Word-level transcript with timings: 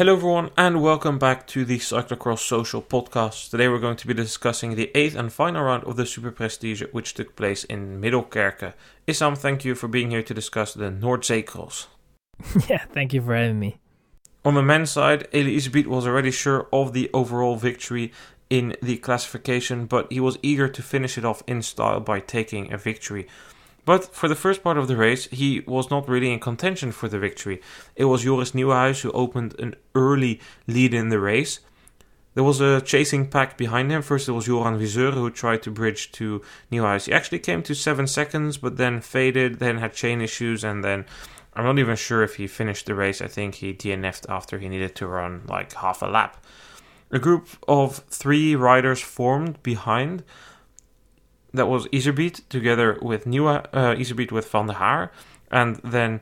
Hello, 0.00 0.14
everyone, 0.14 0.48
and 0.56 0.80
welcome 0.80 1.18
back 1.18 1.46
to 1.48 1.62
the 1.62 1.78
Cyclocross 1.78 2.38
Social 2.38 2.80
Podcast. 2.80 3.50
Today, 3.50 3.68
we're 3.68 3.78
going 3.78 3.98
to 3.98 4.06
be 4.06 4.14
discussing 4.14 4.74
the 4.74 4.90
eighth 4.94 5.14
and 5.14 5.30
final 5.30 5.64
round 5.64 5.84
of 5.84 5.96
the 5.96 6.06
Super 6.06 6.30
Prestige, 6.30 6.82
which 6.92 7.12
took 7.12 7.36
place 7.36 7.64
in 7.64 8.00
Middelkerke. 8.00 8.72
Issam, 9.06 9.36
thank 9.36 9.62
you 9.62 9.74
for 9.74 9.88
being 9.88 10.10
here 10.10 10.22
to 10.22 10.32
discuss 10.32 10.72
the 10.72 10.90
Noordzee 10.90 11.44
Cross. 11.44 11.88
yeah, 12.70 12.82
thank 12.94 13.12
you 13.12 13.20
for 13.20 13.36
having 13.36 13.60
me. 13.60 13.78
On 14.42 14.54
the 14.54 14.62
men's 14.62 14.90
side, 14.90 15.28
Eli 15.34 15.50
Iserbyt 15.50 15.86
was 15.86 16.06
already 16.06 16.30
sure 16.30 16.66
of 16.72 16.94
the 16.94 17.10
overall 17.12 17.56
victory 17.56 18.10
in 18.48 18.76
the 18.80 18.96
classification, 18.96 19.84
but 19.84 20.10
he 20.10 20.18
was 20.18 20.38
eager 20.42 20.66
to 20.66 20.82
finish 20.82 21.18
it 21.18 21.26
off 21.26 21.42
in 21.46 21.60
style 21.60 22.00
by 22.00 22.20
taking 22.20 22.72
a 22.72 22.78
victory. 22.78 23.28
But 23.90 24.14
for 24.14 24.28
the 24.28 24.36
first 24.36 24.62
part 24.62 24.78
of 24.78 24.86
the 24.86 24.96
race, 24.96 25.24
he 25.32 25.64
was 25.66 25.90
not 25.90 26.08
really 26.08 26.32
in 26.32 26.38
contention 26.38 26.92
for 26.92 27.08
the 27.08 27.18
victory. 27.18 27.60
It 27.96 28.04
was 28.04 28.22
Joris 28.22 28.52
Nieuwenhuis 28.52 29.00
who 29.00 29.10
opened 29.10 29.58
an 29.58 29.74
early 29.96 30.38
lead 30.68 30.94
in 30.94 31.08
the 31.08 31.18
race. 31.18 31.58
There 32.34 32.44
was 32.44 32.60
a 32.60 32.80
chasing 32.82 33.26
pack 33.26 33.58
behind 33.58 33.90
him. 33.90 34.02
First, 34.02 34.28
it 34.28 34.32
was 34.38 34.46
Joran 34.46 34.78
Wyseure 34.78 35.12
who 35.12 35.28
tried 35.28 35.64
to 35.64 35.72
bridge 35.72 36.12
to 36.12 36.40
Nieuwenhuis. 36.70 37.06
He 37.06 37.12
actually 37.12 37.40
came 37.40 37.64
to 37.64 37.74
seven 37.74 38.06
seconds, 38.06 38.58
but 38.58 38.76
then 38.76 39.00
faded, 39.00 39.58
then 39.58 39.78
had 39.78 39.92
chain 39.92 40.20
issues, 40.20 40.62
and 40.62 40.84
then 40.84 41.04
I'm 41.54 41.64
not 41.64 41.80
even 41.80 41.96
sure 41.96 42.22
if 42.22 42.36
he 42.36 42.46
finished 42.46 42.86
the 42.86 42.94
race. 42.94 43.20
I 43.20 43.26
think 43.26 43.56
he 43.56 43.74
DNF'd 43.74 44.26
after 44.28 44.60
he 44.60 44.68
needed 44.68 44.94
to 44.94 45.08
run 45.08 45.42
like 45.48 45.72
half 45.72 46.00
a 46.00 46.06
lap. 46.06 46.46
A 47.10 47.18
group 47.18 47.48
of 47.66 48.04
three 48.08 48.54
riders 48.54 49.00
formed 49.00 49.60
behind 49.64 50.22
that 51.52 51.66
was 51.66 51.86
Iserbyt 51.88 52.48
together 52.48 52.98
with 53.02 53.24
Nieuwe, 53.26 53.66
uh, 53.72 53.94
Iserbyt 53.94 54.32
with 54.32 54.48
Van 54.48 54.66
der 54.66 54.74
Haar, 54.74 55.10
and 55.50 55.76
then 55.76 56.20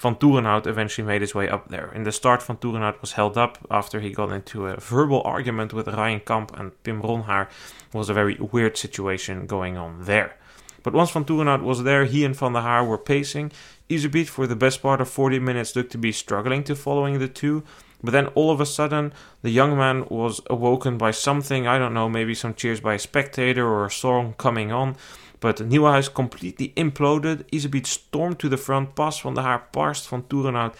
Vanthourenhout 0.00 0.66
eventually 0.66 1.06
made 1.06 1.22
his 1.22 1.34
way 1.34 1.48
up 1.48 1.68
there. 1.68 1.90
In 1.92 2.04
the 2.04 2.12
start, 2.12 2.40
Vanthourenhout 2.40 3.00
was 3.00 3.12
held 3.12 3.36
up 3.36 3.58
after 3.70 3.98
he 3.98 4.10
got 4.10 4.30
into 4.30 4.66
a 4.66 4.76
verbal 4.76 5.22
argument 5.24 5.72
with 5.72 5.88
Ryan 5.88 6.20
Kamp 6.20 6.56
and 6.56 6.80
Pim 6.84 7.02
Ronhaar. 7.02 7.48
was 7.92 8.08
a 8.08 8.14
very 8.14 8.36
weird 8.36 8.76
situation 8.76 9.46
going 9.46 9.76
on 9.76 10.04
there. 10.04 10.36
But 10.84 10.94
once 10.94 11.10
Vanthourenhout 11.10 11.62
was 11.62 11.82
there, 11.82 12.04
he 12.04 12.24
and 12.24 12.36
Van 12.36 12.52
der 12.52 12.60
Haar 12.60 12.84
were 12.84 12.98
pacing. 12.98 13.50
Iserbyt, 13.90 14.28
for 14.28 14.46
the 14.46 14.54
best 14.54 14.82
part 14.82 15.00
of 15.00 15.08
40 15.08 15.40
minutes, 15.40 15.74
looked 15.74 15.92
to 15.92 15.98
be 15.98 16.12
struggling 16.12 16.62
to 16.64 16.76
following 16.76 17.18
the 17.18 17.28
two. 17.28 17.64
But 18.02 18.12
then 18.12 18.28
all 18.28 18.50
of 18.50 18.60
a 18.60 18.66
sudden, 18.66 19.12
the 19.42 19.50
young 19.50 19.76
man 19.76 20.06
was 20.08 20.40
awoken 20.48 20.98
by 20.98 21.10
something, 21.10 21.66
I 21.66 21.78
don't 21.78 21.94
know, 21.94 22.08
maybe 22.08 22.34
some 22.34 22.54
cheers 22.54 22.80
by 22.80 22.94
a 22.94 22.98
spectator 22.98 23.66
or 23.66 23.86
a 23.86 23.90
song 23.90 24.34
coming 24.38 24.70
on. 24.70 24.96
But 25.40 25.58
Nieuwenhuis 25.58 26.12
completely 26.12 26.72
imploded. 26.76 27.44
Iserbyt 27.50 27.86
stormed 27.86 28.38
to 28.40 28.48
the 28.48 28.56
front, 28.56 28.94
passed 28.94 29.22
Van 29.22 29.34
der 29.34 29.42
Haar, 29.42 29.64
passed 29.72 30.10
Vanthourenhout, 30.10 30.74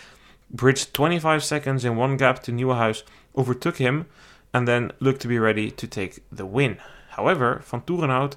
bridged 0.50 0.94
25 0.94 1.44
seconds 1.44 1.84
in 1.84 1.96
one 1.96 2.16
gap 2.16 2.42
to 2.44 2.52
Nieuwenhuis, 2.52 3.02
overtook 3.36 3.76
him, 3.76 4.06
and 4.54 4.66
then 4.66 4.92
looked 5.00 5.20
to 5.22 5.28
be 5.28 5.38
ready 5.38 5.70
to 5.70 5.86
take 5.86 6.22
the 6.30 6.46
win. 6.46 6.78
However, 7.10 7.62
Vanthourenhout 7.68 8.34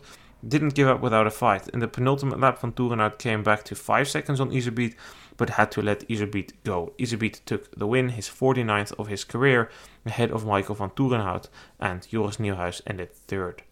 didn't 0.48 0.74
give 0.74 0.88
up 0.88 1.02
without 1.02 1.28
a 1.28 1.32
fight. 1.32 1.68
In 1.70 1.80
the 1.80 1.88
penultimate 1.88 2.40
lap, 2.40 2.62
Vanthourenhout 2.62 3.18
came 3.18 3.44
back 3.44 3.64
to 3.66 3.76
5 3.76 4.08
seconds 4.08 4.40
on 4.40 4.52
Iserbyt, 4.52 4.96
but 5.42 5.50
had 5.50 5.72
to 5.72 5.82
let 5.82 6.08
Iserbyt 6.08 6.52
go. 6.64 6.94
Iserbyt 7.00 7.44
took 7.46 7.76
the 7.76 7.88
win, 7.88 8.10
his 8.10 8.30
49th 8.30 8.94
of 9.00 9.08
his 9.08 9.24
career, 9.24 9.72
ahead 10.06 10.30
of 10.30 10.46
Michael 10.46 10.76
Vanthourenhout, 10.76 11.48
and 11.80 12.08
Joris 12.08 12.38
Nieuwenhuis 12.38 12.80
ended 12.86 13.12
third. 13.12 13.64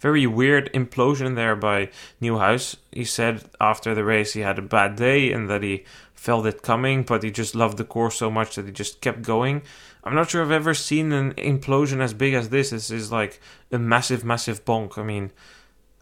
Very 0.00 0.26
weird 0.26 0.72
implosion 0.72 1.36
there 1.36 1.54
by 1.54 1.90
Nieuwenhuis. 2.22 2.76
He 2.90 3.04
said 3.04 3.44
after 3.60 3.94
the 3.94 4.02
race 4.02 4.32
he 4.32 4.40
had 4.40 4.58
a 4.58 4.62
bad 4.62 4.96
day 4.96 5.30
and 5.30 5.50
that 5.50 5.62
he 5.62 5.84
felt 6.14 6.46
it 6.46 6.62
coming, 6.62 7.02
but 7.02 7.22
he 7.22 7.30
just 7.30 7.54
loved 7.54 7.76
the 7.76 7.84
course 7.84 8.16
so 8.16 8.30
much 8.30 8.54
that 8.54 8.64
he 8.64 8.72
just 8.72 9.02
kept 9.02 9.20
going. 9.20 9.60
I'm 10.04 10.14
not 10.14 10.30
sure 10.30 10.40
I've 10.40 10.50
ever 10.50 10.72
seen 10.72 11.12
an 11.12 11.34
implosion 11.34 12.00
as 12.00 12.14
big 12.14 12.32
as 12.32 12.48
this. 12.48 12.70
This 12.70 12.90
is 12.90 13.12
like 13.12 13.42
a 13.70 13.78
massive, 13.78 14.24
massive 14.24 14.64
bonk. 14.64 14.96
I 14.96 15.02
mean, 15.02 15.32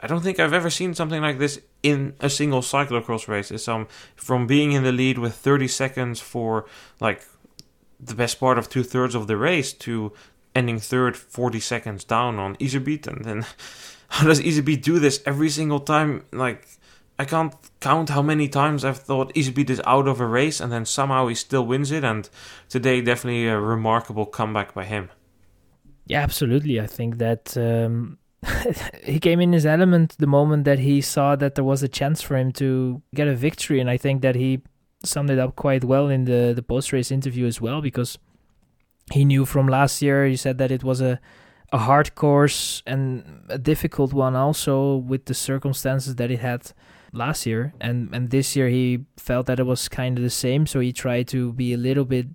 I 0.02 0.06
don't 0.08 0.20
think 0.20 0.40
I've 0.40 0.52
ever 0.52 0.68
seen 0.68 0.94
something 0.94 1.22
like 1.22 1.38
this 1.38 1.60
in 1.82 2.14
a 2.20 2.28
single 2.28 2.60
cyclocross 2.60 3.28
race. 3.28 3.50
It's 3.50 3.68
um 3.68 3.86
from 4.16 4.46
being 4.46 4.72
in 4.72 4.82
the 4.82 4.92
lead 4.92 5.18
with 5.18 5.34
30 5.34 5.68
seconds 5.68 6.20
for 6.20 6.66
like 7.00 7.22
the 8.00 8.14
best 8.14 8.40
part 8.40 8.58
of 8.58 8.68
two 8.68 8.82
thirds 8.82 9.14
of 9.14 9.26
the 9.28 9.36
race 9.36 9.72
to 9.72 10.12
ending 10.54 10.78
third 10.78 11.16
40 11.16 11.60
seconds 11.60 12.04
down 12.04 12.38
on 12.38 12.56
Iserbyt 12.56 13.06
and 13.06 13.24
then 13.24 13.46
how 14.08 14.26
does 14.26 14.40
Iserbyt 14.40 14.82
do 14.82 14.98
this 14.98 15.22
every 15.24 15.48
single 15.48 15.80
time 15.80 16.24
like 16.32 16.66
I 17.18 17.24
can't 17.24 17.54
count 17.80 18.08
how 18.08 18.22
many 18.22 18.48
times 18.48 18.84
I've 18.84 18.98
thought 18.98 19.32
Iserbyt 19.34 19.70
is 19.70 19.80
out 19.86 20.08
of 20.08 20.20
a 20.20 20.26
race 20.26 20.60
and 20.60 20.72
then 20.72 20.84
somehow 20.84 21.28
he 21.28 21.36
still 21.36 21.64
wins 21.64 21.92
it. 21.92 22.02
And 22.02 22.28
today, 22.68 23.00
definitely 23.00 23.46
a 23.46 23.60
remarkable 23.60 24.26
comeback 24.26 24.74
by 24.74 24.84
him. 24.86 25.10
Yeah, 26.06 26.20
absolutely. 26.22 26.80
I 26.80 26.86
think 26.86 27.18
that 27.18 27.56
um, 27.56 28.18
he 29.04 29.20
came 29.20 29.40
in 29.40 29.52
his 29.52 29.66
element 29.66 30.16
the 30.18 30.26
moment 30.26 30.64
that 30.64 30.80
he 30.80 31.00
saw 31.00 31.36
that 31.36 31.54
there 31.54 31.64
was 31.64 31.82
a 31.82 31.88
chance 31.88 32.22
for 32.22 32.36
him 32.36 32.52
to 32.52 33.02
get 33.14 33.28
a 33.28 33.34
victory. 33.34 33.80
And 33.80 33.88
I 33.88 33.96
think 33.96 34.22
that 34.22 34.34
he 34.34 34.62
summed 35.04 35.30
it 35.30 35.38
up 35.38 35.56
quite 35.56 35.84
well 35.84 36.08
in 36.08 36.24
the, 36.24 36.52
the 36.54 36.62
post 36.62 36.92
race 36.92 37.10
interview 37.10 37.46
as 37.46 37.60
well 37.60 37.80
because 37.80 38.18
he 39.12 39.24
knew 39.24 39.44
from 39.44 39.68
last 39.68 40.02
year, 40.02 40.26
he 40.26 40.36
said 40.36 40.58
that 40.58 40.70
it 40.70 40.84
was 40.84 41.00
a 41.00 41.20
a 41.72 41.78
hard 41.78 42.14
course 42.14 42.82
and 42.86 43.44
a 43.48 43.56
difficult 43.56 44.12
one 44.12 44.36
also 44.36 44.96
with 44.96 45.24
the 45.24 45.32
circumstances 45.32 46.16
that 46.16 46.30
it 46.30 46.40
had 46.40 46.72
last 47.12 47.46
year, 47.46 47.72
and 47.80 48.14
and 48.14 48.30
this 48.30 48.54
year 48.54 48.68
he 48.68 49.04
felt 49.16 49.46
that 49.46 49.58
it 49.58 49.64
was 49.64 49.88
kind 49.88 50.18
of 50.18 50.24
the 50.24 50.30
same. 50.30 50.66
So 50.66 50.80
he 50.80 50.92
tried 50.92 51.28
to 51.28 51.52
be 51.52 51.72
a 51.72 51.78
little 51.78 52.04
bit, 52.04 52.26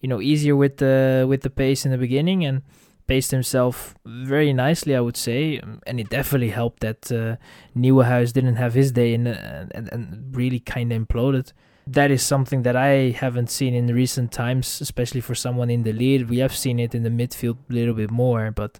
you 0.00 0.08
know, 0.08 0.20
easier 0.20 0.56
with 0.56 0.78
the 0.78 1.26
with 1.28 1.42
the 1.42 1.50
pace 1.50 1.84
in 1.84 1.92
the 1.92 1.98
beginning 1.98 2.44
and 2.44 2.62
paced 3.12 3.30
himself 3.30 3.94
very 4.06 4.52
nicely, 4.54 4.96
I 4.96 5.02
would 5.06 5.18
say. 5.18 5.60
And 5.88 6.00
it 6.00 6.08
definitely 6.08 6.52
helped 6.60 6.80
that 6.80 7.00
uh, 7.12 7.36
Nieuwenhuis 7.82 8.32
didn't 8.32 8.58
have 8.64 8.72
his 8.80 8.90
day 9.00 9.10
and 9.18 9.28
and, 9.76 9.86
and 9.92 10.02
really 10.40 10.60
kind 10.74 10.88
of 10.92 10.96
imploded. 11.02 11.52
That 11.98 12.10
is 12.16 12.22
something 12.22 12.60
that 12.66 12.76
I 12.76 12.92
haven't 13.24 13.50
seen 13.58 13.74
in 13.74 13.86
recent 14.04 14.28
times, 14.44 14.66
especially 14.80 15.22
for 15.28 15.34
someone 15.34 15.70
in 15.76 15.82
the 15.82 15.92
lead. 16.02 16.30
We 16.30 16.38
have 16.44 16.54
seen 16.64 16.78
it 16.84 16.94
in 16.94 17.02
the 17.02 17.14
midfield 17.20 17.58
a 17.70 17.74
little 17.78 17.96
bit 18.02 18.10
more, 18.10 18.44
but 18.62 18.72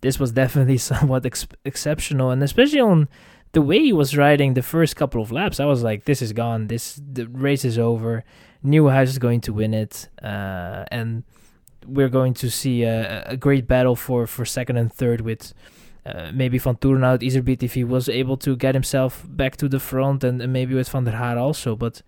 this 0.00 0.18
was 0.22 0.30
definitely 0.42 0.78
somewhat 0.78 1.24
ex- 1.30 1.56
exceptional, 1.64 2.28
and 2.32 2.42
especially 2.42 2.80
on 2.92 3.08
the 3.52 3.62
way 3.70 3.78
he 3.88 3.92
was 4.02 4.16
riding 4.26 4.54
the 4.54 4.68
first 4.74 4.96
couple 5.00 5.20
of 5.22 5.30
laps, 5.30 5.60
I 5.60 5.66
was 5.72 5.82
like, 5.88 6.00
this 6.10 6.20
is 6.26 6.32
gone. 6.42 6.60
This 6.72 6.84
the 7.18 7.24
race 7.48 7.64
is 7.70 7.78
over. 7.78 8.12
Newhouse 8.62 9.10
is 9.14 9.20
going 9.26 9.42
to 9.46 9.52
win 9.60 9.72
it, 9.84 9.94
uh, 10.32 10.98
and 10.98 11.22
we're 11.86 12.08
going 12.08 12.34
to 12.34 12.50
see 12.50 12.82
a, 12.82 13.22
a, 13.26 13.36
great 13.36 13.66
battle 13.66 13.96
for, 13.96 14.26
for 14.26 14.44
second 14.44 14.76
and 14.76 14.92
third 14.92 15.20
with 15.20 15.52
uh, 16.04 16.30
maybe 16.32 16.58
Vanthourenhout, 16.58 17.20
Iserbyt 17.20 17.62
if 17.62 17.74
he 17.74 17.84
was 17.84 18.08
able 18.08 18.36
to 18.38 18.56
get 18.56 18.74
himself 18.74 19.24
back 19.28 19.56
to 19.56 19.68
the 19.68 19.80
front, 19.80 20.22
and, 20.22 20.40
and 20.40 20.52
maybe 20.52 20.74
with 20.74 20.88
Van 20.88 21.04
der 21.04 21.12
Haar 21.12 21.36
also. 21.36 21.74
But 21.74 22.02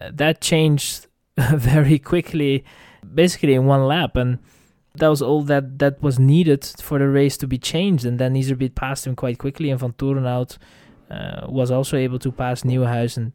uh, 0.00 0.10
that 0.14 0.40
changed 0.40 1.06
very 1.36 1.98
quickly, 1.98 2.64
basically 3.14 3.54
in 3.54 3.66
one 3.66 3.86
lap, 3.86 4.16
and 4.16 4.38
that 4.94 5.08
was 5.08 5.22
all 5.22 5.42
that 5.42 5.78
that 5.78 6.02
was 6.02 6.18
needed 6.18 6.64
for 6.80 6.98
the 6.98 7.08
race 7.08 7.36
to 7.38 7.46
be 7.46 7.58
changed. 7.58 8.04
And 8.04 8.18
then 8.18 8.34
Iserbyt 8.34 8.74
passed 8.74 9.06
him 9.06 9.14
quite 9.14 9.38
quickly, 9.38 9.70
and 9.70 9.80
Vanthourenhout 9.80 10.56
uh, 11.10 11.46
was 11.48 11.70
also 11.70 11.96
able 11.96 12.18
to 12.20 12.32
pass 12.32 12.62
Nieuwenhuis, 12.62 13.16
and 13.16 13.32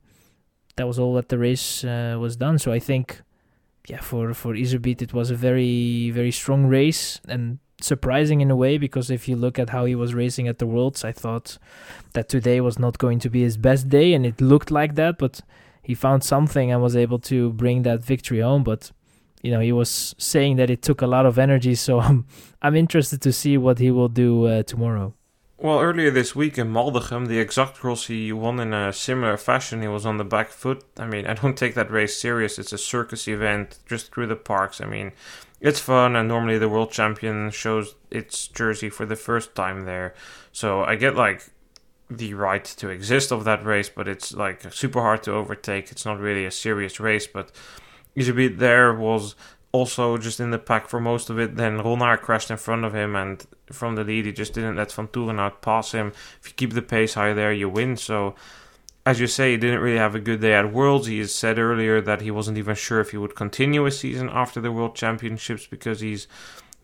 that 0.75 0.88
was 0.88 0.97
all 0.97 1.13
that 1.16 1.29
the 1.29 1.38
race 1.38 1.83
uh, 1.83 2.17
was 2.19 2.35
done. 2.35 2.57
So 2.57 2.72
I 2.72 2.79
think, 2.79 3.22
yeah, 3.88 4.01
for 4.01 4.33
for 4.33 4.53
Iserbyt 4.53 5.01
it 5.01 5.13
was 5.13 5.29
a 5.29 5.35
very 5.35 6.09
very 6.11 6.31
strong 6.31 6.66
race 6.66 7.19
and 7.27 7.59
surprising 7.81 8.41
in 8.41 8.49
a 8.49 8.55
way 8.55 8.77
because 8.77 9.11
if 9.11 9.27
you 9.27 9.35
look 9.35 9.59
at 9.59 9.69
how 9.69 9.85
he 9.85 9.95
was 9.95 10.13
racing 10.13 10.47
at 10.47 10.59
the 10.59 10.66
Worlds, 10.66 11.03
I 11.03 11.11
thought 11.11 11.57
that 12.13 12.29
today 12.29 12.61
was 12.61 12.79
not 12.79 12.97
going 12.97 13.19
to 13.19 13.29
be 13.29 13.41
his 13.41 13.57
best 13.57 13.89
day, 13.89 14.13
and 14.13 14.25
it 14.25 14.39
looked 14.39 14.71
like 14.71 14.95
that, 14.95 15.17
but 15.17 15.41
he 15.81 15.94
found 15.94 16.23
something 16.23 16.71
and 16.71 16.81
was 16.81 16.95
able 16.95 17.19
to 17.19 17.51
bring 17.51 17.83
that 17.83 18.03
victory 18.03 18.39
home. 18.39 18.63
But 18.63 18.91
you 19.41 19.51
know, 19.51 19.59
he 19.59 19.73
was 19.73 20.15
saying 20.18 20.56
that 20.56 20.69
it 20.69 20.81
took 20.81 21.01
a 21.01 21.07
lot 21.07 21.25
of 21.25 21.38
energy. 21.38 21.75
So 21.75 22.00
I'm 22.00 22.25
I'm 22.62 22.75
interested 22.75 23.21
to 23.21 23.33
see 23.33 23.57
what 23.57 23.79
he 23.79 23.91
will 23.91 24.09
do 24.09 24.45
uh, 24.45 24.63
tomorrow. 24.63 25.13
Well, 25.63 25.80
earlier 25.80 26.12
this 26.12 26.36
week 26.36 26.57
in 26.57 26.74
Maldegem, 26.74 27.30
the 27.30 27.39
exact 27.39 27.75
cross 27.75 28.07
he 28.07 28.33
won 28.33 28.60
in 28.60 28.74
a 28.74 28.92
similar 28.92 29.38
fashion. 29.38 29.81
He 29.81 29.88
was 29.88 30.06
on 30.06 30.18
the 30.18 30.25
back 30.25 30.50
foot. 30.50 30.83
I 30.98 31.06
mean, 31.06 31.25
I 31.31 31.36
don't 31.36 31.56
take 31.56 31.74
that 31.75 31.89
race 31.89 32.19
serious. 32.19 32.60
It's 32.60 32.74
a 32.74 32.77
circus 32.77 33.30
event 33.30 33.80
just 33.86 34.13
through 34.13 34.27
the 34.27 34.36
parks. 34.36 34.81
I 34.81 34.88
mean, 34.88 35.13
it's 35.62 35.80
fun, 35.80 36.18
and 36.18 36.27
normally 36.27 36.57
the 36.57 36.68
world 36.68 36.92
champion 36.92 37.50
shows 37.50 37.95
its 38.12 38.50
jersey 38.50 38.89
for 38.89 39.06
the 39.06 39.15
first 39.15 39.56
time 39.56 39.86
there. 39.86 40.13
So 40.51 40.83
I 40.83 40.95
get 40.98 41.15
like 41.15 41.45
the 42.10 42.33
right 42.33 42.65
to 42.65 42.89
exist 42.89 43.31
of 43.31 43.45
that 43.45 43.63
race, 43.63 43.88
but 43.88 44.10
it's 44.10 44.33
like 44.33 44.69
super 44.74 45.00
hard 45.00 45.24
to 45.24 45.31
overtake. 45.31 45.94
It's 45.94 46.06
not 46.06 46.19
really 46.19 46.44
a 46.44 46.51
serious 46.51 47.00
race, 47.00 47.25
but 47.25 47.54
Iserbyt 48.18 48.57
there 48.57 48.94
was 48.94 49.36
also 49.74 50.18
just 50.18 50.40
in 50.40 50.52
the 50.52 50.60
pack 50.60 50.88
for 50.88 51.02
most 51.02 51.30
of 51.30 51.38
it. 51.38 51.58
Then 51.58 51.80
Ronhaar 51.80 52.22
crashed 52.22 52.50
in 52.50 52.58
front 52.58 52.86
of 52.86 52.96
him, 52.96 53.16
and 53.16 53.46
from 53.72 53.96
the 53.96 54.06
lead, 54.06 54.25
he 54.25 54.31
just 54.31 54.54
didn't 54.54 54.78
let 54.78 54.90
Vanthourenhout 54.90 55.62
pass 55.62 55.92
him. 55.92 56.14
If 56.40 56.50
you 56.50 56.54
keep 56.56 56.74
the 56.74 56.81
pace 56.81 57.16
high 57.16 57.34
there, 57.34 57.52
you 57.52 57.68
win. 57.68 57.98
So 57.98 58.36
as 59.06 59.20
you 59.20 59.28
say, 59.28 59.52
he 59.52 59.58
didn't 59.58 59.81
really 59.81 59.98
have 59.98 60.16
a 60.16 60.20
good 60.20 60.40
day 60.40 60.54
at 60.54 60.72
Worlds. 60.72 61.08
He 61.08 61.20
has 61.20 61.36
said 61.36 61.60
earlier 61.60 62.00
that 62.00 62.22
he 62.22 62.31
wasn't 62.31 62.58
even 62.58 62.75
sure 62.75 63.02
if 63.02 63.12
he 63.12 63.18
would 63.18 63.36
continue 63.36 63.86
a 63.86 63.92
season 63.92 64.30
after 64.30 64.62
the 64.62 64.72
World 64.72 64.96
Championships 64.96 65.68
because 65.68 66.00
he's 66.00 66.28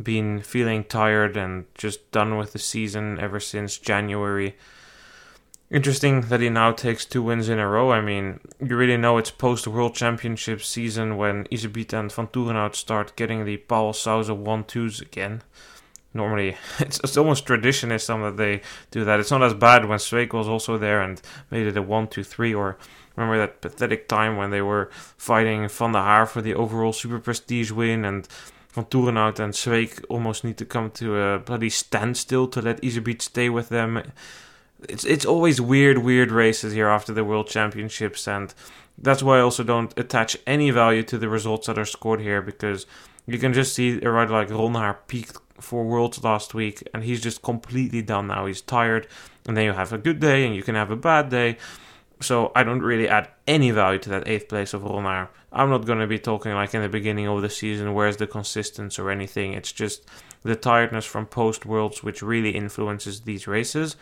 been 0.01 0.41
feeling 0.41 0.83
tired 0.83 1.37
and 1.37 1.65
just 1.75 2.11
done 2.11 2.37
with 2.37 2.53
the 2.53 2.59
season 2.59 3.19
ever 3.19 3.39
since 3.39 3.77
January. 3.77 4.55
Interesting 5.71 6.21
that 6.21 6.41
he 6.41 6.49
now 6.49 6.71
takes 6.71 7.05
two 7.05 7.21
wins 7.21 7.47
in 7.47 7.59
a 7.59 7.67
row. 7.67 7.91
I 7.91 8.01
mean, 8.01 8.39
you 8.59 8.75
really 8.75 8.97
know 8.97 9.17
it's 9.17 9.29
post 9.29 9.67
World 9.67 9.93
Championship 9.93 10.63
season 10.63 11.15
when 11.15 11.45
Iserbyt 11.45 11.93
and 11.93 12.09
Vanthourenhout 12.09 12.75
start 12.75 13.15
getting 13.15 13.45
the 13.45 13.57
Pauwels 13.57 13.95
Sauzen 13.95 14.37
1 14.37 14.63
2s 14.63 15.01
again 15.01 15.43
normally 16.13 16.57
it's, 16.79 16.99
it's 17.03 17.17
almost 17.17 17.45
traditionism 17.45 18.21
that 18.23 18.37
they 18.37 18.61
do 18.91 19.03
that. 19.05 19.19
It's 19.19 19.31
not 19.31 19.43
as 19.43 19.53
bad 19.53 19.85
when 19.85 19.99
Sweeck 19.99 20.33
was 20.33 20.47
also 20.47 20.77
there 20.77 21.01
and 21.01 21.21
made 21.51 21.67
it 21.67 21.77
a 21.77 21.81
one, 21.81 22.07
two, 22.07 22.23
three. 22.23 22.53
Or 22.53 22.77
remember 23.15 23.37
that 23.37 23.61
pathetic 23.61 24.07
time 24.07 24.37
when 24.37 24.51
they 24.51 24.61
were 24.61 24.89
fighting 24.91 25.67
Van 25.67 25.91
der 25.91 25.99
Haar 25.99 26.25
for 26.25 26.41
the 26.41 26.55
overall 26.55 26.93
Super 26.93 27.19
Prestige 27.19 27.71
win 27.71 28.05
and 28.05 28.27
Vanthourenhout 28.75 29.39
and 29.39 29.53
Sweeck 29.53 30.03
almost 30.09 30.43
need 30.43 30.57
to 30.57 30.65
come 30.65 30.91
to 30.91 31.17
a 31.19 31.39
bloody 31.39 31.69
standstill 31.69 32.47
to 32.49 32.61
let 32.61 32.81
Iserbyt 32.81 33.21
stay 33.21 33.49
with 33.49 33.69
them. 33.69 34.03
It's 34.87 35.03
it's 35.03 35.25
always 35.25 35.59
weird, 35.59 35.99
weird 35.99 36.31
races 36.31 36.73
here 36.73 36.87
after 36.87 37.13
the 37.13 37.25
World 37.25 37.47
Championships, 37.47 38.27
and 38.27 38.53
that's 38.97 39.23
why 39.23 39.37
I 39.37 39.41
also 39.41 39.63
don't 39.63 39.97
attach 39.97 40.37
any 40.47 40.71
value 40.71 41.03
to 41.03 41.17
the 41.17 41.29
results 41.29 41.67
that 41.67 41.77
are 41.77 41.85
scored 41.85 42.21
here 42.21 42.41
because 42.41 42.85
you 43.25 43.37
can 43.37 43.53
just 43.53 43.73
see 43.73 44.01
a 44.01 44.09
rider 44.09 44.31
like 44.31 44.49
Ronhaar 44.49 44.97
peaked 45.07 45.37
for 45.59 45.83
Worlds 45.83 46.23
last 46.23 46.53
week, 46.53 46.87
and 46.93 47.03
he's 47.03 47.21
just 47.21 47.41
completely 47.41 48.01
done 48.01 48.27
now. 48.27 48.45
He's 48.45 48.61
tired, 48.61 49.07
and 49.47 49.57
then 49.57 49.65
you 49.65 49.73
have 49.73 49.91
a 49.91 49.97
good 49.97 50.19
day, 50.19 50.45
and 50.45 50.55
you 50.55 50.63
can 50.63 50.75
have 50.75 50.91
a 50.91 50.95
bad 50.95 51.29
day. 51.29 51.57
So 52.21 52.51
I 52.55 52.63
don't 52.63 52.81
really 52.81 53.07
add 53.07 53.29
any 53.47 53.71
value 53.71 53.99
to 53.99 54.09
that 54.09 54.27
eighth 54.27 54.49
place 54.49 54.73
of 54.73 54.81
Ronhaar. 54.81 55.29
I'm 55.51 55.69
not 55.69 55.85
going 55.85 55.99
to 55.99 56.07
be 56.07 56.19
talking 56.19 56.53
like 56.53 56.73
in 56.73 56.81
the 56.81 56.89
beginning 56.89 57.27
of 57.27 57.41
the 57.41 57.49
season, 57.49 57.93
where's 57.93 58.17
the 58.17 58.27
consistency 58.27 59.01
or 59.01 59.09
anything. 59.09 59.53
It's 59.53 59.71
just 59.71 60.05
the 60.43 60.55
tiredness 60.55 61.05
from 61.05 61.25
post 61.25 61.65
Worlds 61.65 62.03
which 62.03 62.21
really 62.21 62.51
influences 62.51 63.21
these 63.21 63.47
races. 63.47 63.95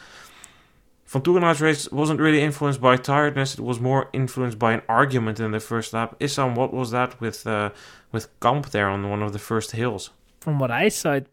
Van 1.08 1.56
race 1.62 1.90
wasn't 1.92 2.20
really 2.20 2.42
influenced 2.42 2.82
by 2.82 2.98
tiredness; 2.98 3.54
it 3.54 3.62
was 3.62 3.80
more 3.80 4.10
influenced 4.12 4.60
by 4.60 4.74
an 4.74 4.82
argument 4.90 5.40
in 5.40 5.52
the 5.52 5.60
first 5.60 5.94
lap. 5.94 6.20
Issam, 6.20 6.56
what 6.56 6.74
was 6.74 6.92
that 6.92 7.20
with 7.22 7.48
uh, 7.48 7.70
with 8.12 8.28
Kamp 8.42 8.70
there 8.72 8.90
on 8.90 9.10
one 9.10 9.24
of 9.24 9.32
the 9.32 9.40
first 9.40 9.72
hills? 9.72 10.10
From 10.42 10.60
what 10.60 10.70
I 10.70 10.90
saw, 10.90 11.14
it 11.14 11.28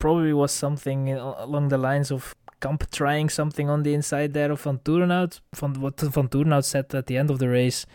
probably 0.00 0.32
was 0.32 0.50
something 0.50 1.12
along 1.12 1.68
the 1.68 1.78
lines 1.78 2.10
of 2.10 2.34
Kamp 2.60 2.90
trying 2.90 3.28
something 3.28 3.70
on 3.70 3.84
the 3.84 3.94
inside 3.94 4.32
there 4.32 4.50
of 4.50 4.62
Vanthourenhout. 4.62 5.40
Van, 5.54 5.80
what 5.80 5.96
Vanthourenhout 5.96 6.64
said 6.64 6.92
at 6.92 7.06
the 7.06 7.16
end 7.16 7.30
of 7.30 7.38
the 7.38 7.48
race, 7.48 7.86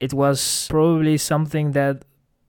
it 0.00 0.12
was 0.12 0.66
probably 0.68 1.16
something 1.18 1.70
that 1.72 2.04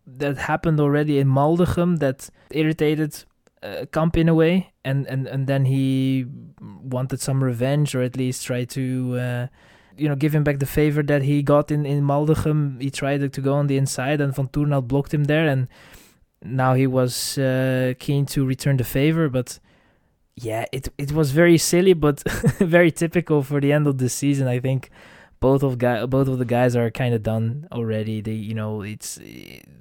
that 0.07 0.37
happened 0.37 0.79
already 0.79 1.19
in 1.19 1.27
Maldegem 1.27 1.99
that 1.99 2.29
irritated 2.49 3.23
uh, 3.65 3.85
Kamp 3.91 4.17
in 4.17 4.29
a 4.29 4.35
way, 4.35 4.73
and, 4.83 5.07
and, 5.07 5.27
and 5.27 5.47
then 5.47 5.65
he 5.65 6.25
wanted 6.59 7.19
some 7.19 7.43
revenge 7.43 7.95
or 7.95 8.01
at 8.01 8.15
least 8.15 8.45
try 8.45 8.65
to. 8.65 9.17
Uh, 9.17 9.47
you 9.97 10.09
know, 10.09 10.15
give 10.15 10.35
him 10.35 10.43
back 10.43 10.59
the 10.59 10.65
favor 10.65 11.01
that 11.03 11.21
he 11.21 11.41
got 11.41 11.71
in, 11.71 11.85
in 11.85 12.03
Maldegem. 12.03 12.81
He 12.81 12.91
tried 12.91 13.31
to 13.31 13.41
go 13.41 13.53
on 13.53 13.67
the 13.67 13.77
inside, 13.77 14.19
and 14.19 14.33
Vanthourenhout 14.33 14.89
blocked 14.89 15.13
him 15.13 15.23
there. 15.23 15.47
And 15.47 15.69
now 16.43 16.73
he 16.73 16.85
was 16.85 17.37
uh, 17.37 17.93
keen 17.97 18.25
to 18.27 18.45
return 18.45 18.75
the 18.75 18.83
favor, 18.83 19.29
but 19.29 19.59
yeah, 20.35 20.65
it 20.71 20.89
it 20.97 21.11
was 21.11 21.31
very 21.31 21.57
silly, 21.57 21.93
but 21.93 22.21
very 22.59 22.91
typical 22.91 23.41
for 23.41 23.61
the 23.61 23.71
end 23.71 23.87
of 23.87 23.97
the 23.97 24.09
season. 24.09 24.47
I 24.47 24.59
think 24.59 24.89
both 25.39 25.63
of 25.63 25.77
guy 25.77 26.05
both 26.05 26.27
of 26.27 26.37
the 26.39 26.45
guys 26.45 26.75
are 26.75 26.91
kind 26.91 27.13
of 27.13 27.23
done 27.23 27.67
already. 27.71 28.21
They 28.21 28.33
you 28.33 28.53
know 28.53 28.81
it's 28.81 29.19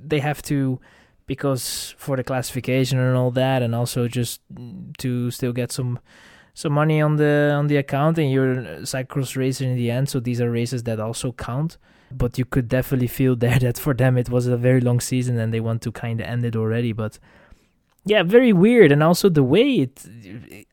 they 0.02 0.20
have 0.20 0.42
to 0.42 0.80
because 1.26 1.94
for 1.98 2.16
the 2.16 2.24
classification 2.24 2.98
and 2.98 3.16
all 3.16 3.30
that, 3.32 3.62
and 3.62 3.74
also 3.74 4.08
just 4.08 4.40
to 4.98 5.30
still 5.30 5.52
get 5.52 5.72
some 5.72 5.98
some 6.54 6.72
money 6.72 7.00
on 7.00 7.16
the 7.16 7.52
on 7.56 7.66
the 7.66 7.76
account. 7.76 8.18
And 8.18 8.30
you're 8.30 8.58
uh, 8.58 8.62
a 8.62 8.82
cyclocross 8.82 9.36
racer 9.36 9.64
in 9.64 9.76
the 9.76 9.90
end, 9.90 10.08
so 10.08 10.20
these 10.20 10.40
are 10.40 10.50
races 10.50 10.82
that 10.84 11.00
also 11.00 11.32
count 11.32 11.78
but 12.16 12.38
you 12.38 12.44
could 12.44 12.68
definitely 12.68 13.08
feel 13.08 13.34
there 13.44 13.58
that 13.58 13.78
for 13.78 13.94
them 13.94 14.16
it 14.16 14.28
was 14.28 14.46
a 14.46 14.56
very 14.56 14.80
long 14.80 15.00
season 15.00 15.38
and 15.38 15.52
they 15.52 15.60
want 15.60 15.82
to 15.82 15.90
kind 15.90 16.20
of 16.20 16.26
end 16.26 16.44
it 16.44 16.56
already. 16.56 16.92
But 16.92 17.18
yeah, 18.06 18.22
very 18.22 18.52
weird, 18.52 18.92
and 18.92 19.02
also 19.02 19.30
the 19.30 19.42
way 19.42 19.76
it, 19.76 20.04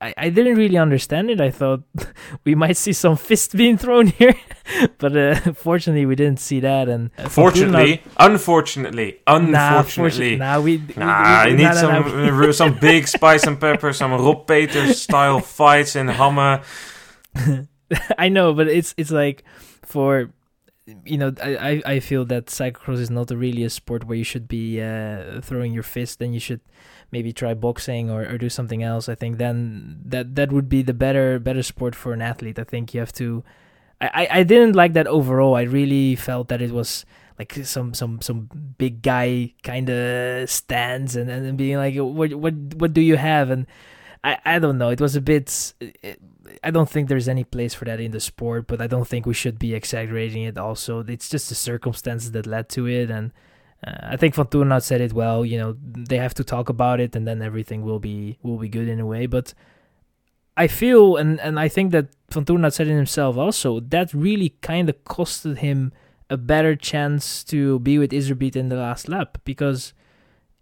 I, 0.02 0.14
I 0.18 0.30
didn't 0.30 0.58
really 0.58 0.78
understand 0.78 1.30
it. 1.30 1.40
I 1.40 1.50
thought 1.50 1.84
we 2.44 2.56
might 2.56 2.76
see 2.76 2.92
some 2.92 3.16
fist 3.16 3.56
being 3.56 3.78
thrown 3.78 4.08
here, 4.20 4.36
but 4.98 5.16
uh, 5.16 5.36
fortunately 5.54 6.06
we 6.06 6.16
didn't 6.16 6.40
see 6.40 6.60
that. 6.60 6.90
And 6.90 7.10
uh, 7.18 7.30
fortunately, 7.30 8.02
unfortunately, 8.18 9.22
unfortunately, 9.28 10.36
nah, 10.36 10.56
nah, 10.56 10.62
we, 10.62 10.78
nah, 10.78 10.84
we, 10.84 10.98
we, 10.98 11.04
I 11.04 11.50
need 11.52 11.64
nah, 11.64 11.74
some 11.74 12.42
nah. 12.42 12.52
some 12.52 12.74
big 12.80 13.08
spice 13.16 13.46
and 13.48 13.60
pepper, 13.60 13.94
some 13.94 14.12
Rob 14.12 14.46
Peeters 14.46 15.02
style 15.02 15.40
fights 15.40 15.96
in 15.96 16.10
Hamme. 16.10 16.62
I 18.18 18.28
know, 18.30 18.54
but 18.54 18.68
it's 18.68 18.94
it's 18.98 19.12
like 19.12 19.46
for 19.84 20.32
you 21.06 21.18
know, 21.18 21.34
I, 21.42 21.82
I 21.86 22.00
feel 22.00 22.26
that 22.26 22.48
cyclocross 22.48 23.00
is 23.00 23.10
not 23.10 23.30
really 23.32 23.64
a 23.64 23.70
sport 23.70 24.06
where 24.06 24.18
you 24.18 24.24
should 24.24 24.48
be 24.48 24.82
uh, 24.82 25.42
throwing 25.42 25.74
your 25.74 25.84
fist. 25.84 26.20
Then 26.20 26.34
you 26.34 26.40
should 26.40 26.62
maybe 27.12 27.34
try 27.34 27.54
boxing 27.54 28.10
or, 28.10 28.24
or 28.24 28.38
do 28.38 28.50
something 28.50 28.84
else. 28.84 29.10
I 29.10 29.16
think 29.16 29.38
then 29.38 30.00
that 30.06 30.36
that 30.36 30.52
would 30.52 30.70
be 30.70 30.82
the 30.82 30.94
better 30.94 31.40
better 31.40 31.64
sport 31.64 31.96
for 31.96 32.14
an 32.14 32.22
athlete. 32.22 32.60
I 32.60 32.64
think 32.64 32.94
you 32.94 33.00
have 33.00 33.14
to. 33.14 33.44
I, 34.00 34.28
I 34.32 34.44
didn't 34.44 34.76
like 34.76 34.94
that 34.94 35.06
overall. 35.06 35.56
I 35.56 35.62
really 35.62 36.16
felt 36.16 36.48
that 36.48 36.62
it 36.62 36.72
was 36.72 37.06
like 37.38 37.54
some 37.64 37.94
some 37.94 38.22
some 38.22 38.50
big 38.78 39.02
guy 39.02 39.54
kind 39.64 39.90
of 39.90 40.50
stands 40.50 41.16
and 41.16 41.30
and 41.30 41.58
being 41.58 41.78
like 41.78 41.96
what 41.96 42.34
what 42.34 42.54
what 42.76 42.94
do 42.94 43.02
you 43.02 43.18
have 43.18 43.52
and 43.52 43.68
I 44.24 44.38
I 44.46 44.60
don't 44.60 44.78
know. 44.78 44.90
It 44.90 45.02
was 45.02 45.16
a 45.16 45.22
bit. 45.22 45.74
I 46.64 46.72
don't 46.72 46.90
think 46.90 47.08
there's 47.08 47.30
any 47.30 47.44
place 47.44 47.74
for 47.74 47.86
that 47.86 48.00
in 48.00 48.12
the 48.12 48.20
sport, 48.20 48.68
but 48.68 48.82
I 48.82 48.88
don't 48.88 49.08
think 49.08 49.26
we 49.26 49.34
should 49.34 49.58
be 49.58 49.74
exaggerating 49.74 50.44
it. 50.44 50.58
Also, 50.58 51.00
it's 51.00 51.30
just 51.30 51.50
the 51.50 51.56
circumstances 51.56 52.32
that 52.32 52.46
led 52.46 52.70
to 52.70 52.88
it, 52.88 53.10
and 53.10 53.32
uh, 53.86 53.94
I 54.04 54.18
think 54.18 54.36
Van 54.36 54.82
said 54.82 55.02
it 55.02 55.14
well. 55.14 55.46
You 55.46 55.58
know, 55.58 55.78
they 55.82 56.18
have 56.18 56.34
to 56.36 56.44
talk 56.44 56.70
about 56.70 57.00
it, 57.00 57.16
and 57.16 57.28
then 57.28 57.42
everything 57.42 57.84
will 57.84 58.00
be 58.00 58.38
will 58.44 58.58
be 58.58 58.70
good 58.70 58.88
in 58.88 59.00
a 59.00 59.06
way. 59.06 59.26
But 59.26 59.54
I 60.56 60.68
feel, 60.68 61.18
and 61.18 61.40
and 61.40 61.60
I 61.60 61.68
think 61.68 61.92
that 61.92 62.10
Van 62.30 62.72
said 62.72 62.88
it 62.88 62.96
himself 62.96 63.38
also. 63.38 63.80
That 63.80 64.14
really 64.14 64.50
kind 64.62 64.90
of 64.90 65.04
costed 65.06 65.58
him 65.58 65.94
a 66.30 66.38
better 66.38 66.76
chance 66.76 67.44
to 67.46 67.80
be 67.80 67.98
with 67.98 68.12
Iserbyt 68.12 68.56
in 68.56 68.70
the 68.70 68.78
last 68.78 69.10
lap 69.10 69.38
because 69.44 69.94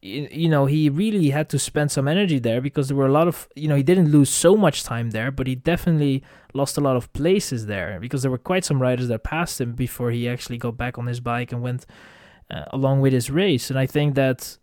you 0.01 0.47
know 0.47 0.65
he 0.65 0.89
really 0.89 1.29
had 1.29 1.49
to 1.49 1.59
spend 1.59 1.91
some 1.91 2.07
energy 2.07 2.39
there 2.39 2.61
because 2.61 2.87
there 2.87 2.95
were 2.95 3.05
a 3.05 3.11
lot 3.11 3.27
of 3.27 3.49
you 3.55 3.67
know 3.67 3.75
he 3.75 3.83
didn't 3.83 4.09
lose 4.09 4.29
so 4.29 4.55
much 4.55 4.81
time 4.81 5.09
there 5.09 5.29
but 5.29 5.45
he 5.45 5.55
definitely 5.55 6.23
lost 6.53 6.77
a 6.77 6.81
lot 6.81 6.95
of 6.95 7.11
places 7.11 7.65
there 7.65 7.99
because 7.99 8.21
there 8.21 8.31
were 8.31 8.37
quite 8.37 8.63
some 8.63 8.81
riders 8.81 9.09
that 9.09 9.25
passed 9.25 9.59
him 9.59 9.73
before 9.73 10.09
he 10.09 10.27
actually 10.27 10.57
got 10.57 10.77
back 10.77 10.97
on 10.97 11.05
his 11.05 11.19
bike 11.19 11.51
and 11.51 11.61
went 11.61 11.85
uh, 12.51 12.65
along 12.71 13.01
with 13.01 13.13
his 13.13 13.29
race 13.29 13.69
and 13.69 13.79
i 13.79 13.85
think 13.85 14.15
that 14.15 14.57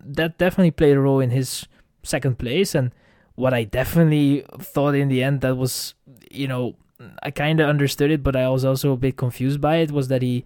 that 0.00 0.36
definitely 0.38 0.70
played 0.70 0.96
a 0.96 1.00
role 1.00 1.20
in 1.20 1.30
his 1.30 1.66
second 2.02 2.38
place 2.38 2.74
and 2.74 2.92
what 3.34 3.54
i 3.54 3.64
definitely 3.64 4.44
thought 4.58 4.94
in 4.94 5.08
the 5.08 5.22
end 5.22 5.40
that 5.40 5.56
was 5.56 5.94
you 6.30 6.48
know 6.48 6.74
i 7.22 7.30
kind 7.30 7.60
of 7.60 7.68
understood 7.68 8.10
it 8.10 8.22
but 8.22 8.34
i 8.34 8.48
was 8.48 8.64
also 8.64 8.92
a 8.92 8.96
bit 8.96 9.16
confused 9.16 9.60
by 9.60 9.76
it 9.76 9.90
was 9.90 10.08
that 10.08 10.22
he 10.22 10.44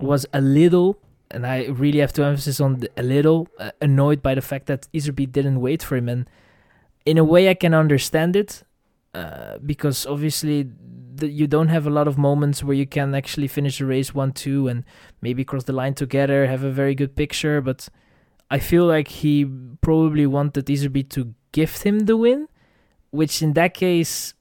was 0.00 0.26
a 0.32 0.40
little 0.40 0.98
and 1.32 1.46
I 1.46 1.64
really 1.66 1.98
have 1.98 2.12
to 2.14 2.24
emphasize 2.24 2.60
on 2.60 2.80
the, 2.80 2.90
a 2.96 3.02
little 3.02 3.48
uh, 3.58 3.70
annoyed 3.80 4.22
by 4.22 4.34
the 4.34 4.42
fact 4.42 4.66
that 4.66 4.86
Iserbyt 4.92 5.32
didn't 5.32 5.60
wait 5.60 5.82
for 5.82 5.96
him. 5.96 6.08
And 6.08 6.28
in 7.06 7.18
a 7.18 7.24
way, 7.24 7.48
I 7.48 7.54
can 7.54 7.74
understand 7.74 8.36
it 8.36 8.62
uh, 9.14 9.58
because 9.58 10.06
obviously 10.06 10.70
the, 11.22 11.28
you 11.28 11.46
don't 11.46 11.68
have 11.68 11.86
a 11.86 11.90
lot 11.98 12.06
of 12.06 12.18
moments 12.18 12.62
where 12.62 12.76
you 12.76 12.86
can 12.86 13.14
actually 13.14 13.48
finish 13.48 13.78
the 13.78 13.86
race 13.86 14.14
one 14.14 14.32
two 14.32 14.68
and 14.68 14.84
maybe 15.20 15.44
cross 15.44 15.64
the 15.64 15.72
line 15.72 15.94
together, 15.94 16.46
have 16.46 16.64
a 16.64 16.70
very 16.70 16.94
good 16.94 17.16
picture. 17.16 17.60
But 17.60 17.88
I 18.50 18.58
feel 18.58 18.84
like 18.84 19.08
he 19.08 19.34
probably 19.80 20.26
wanted 20.26 20.66
Iserbyt 20.66 21.08
to 21.10 21.34
gift 21.52 21.82
him 21.84 22.00
the 22.00 22.16
win, 22.16 22.48
which 23.10 23.42
in 23.42 23.54
that 23.54 23.74
case. 23.74 24.34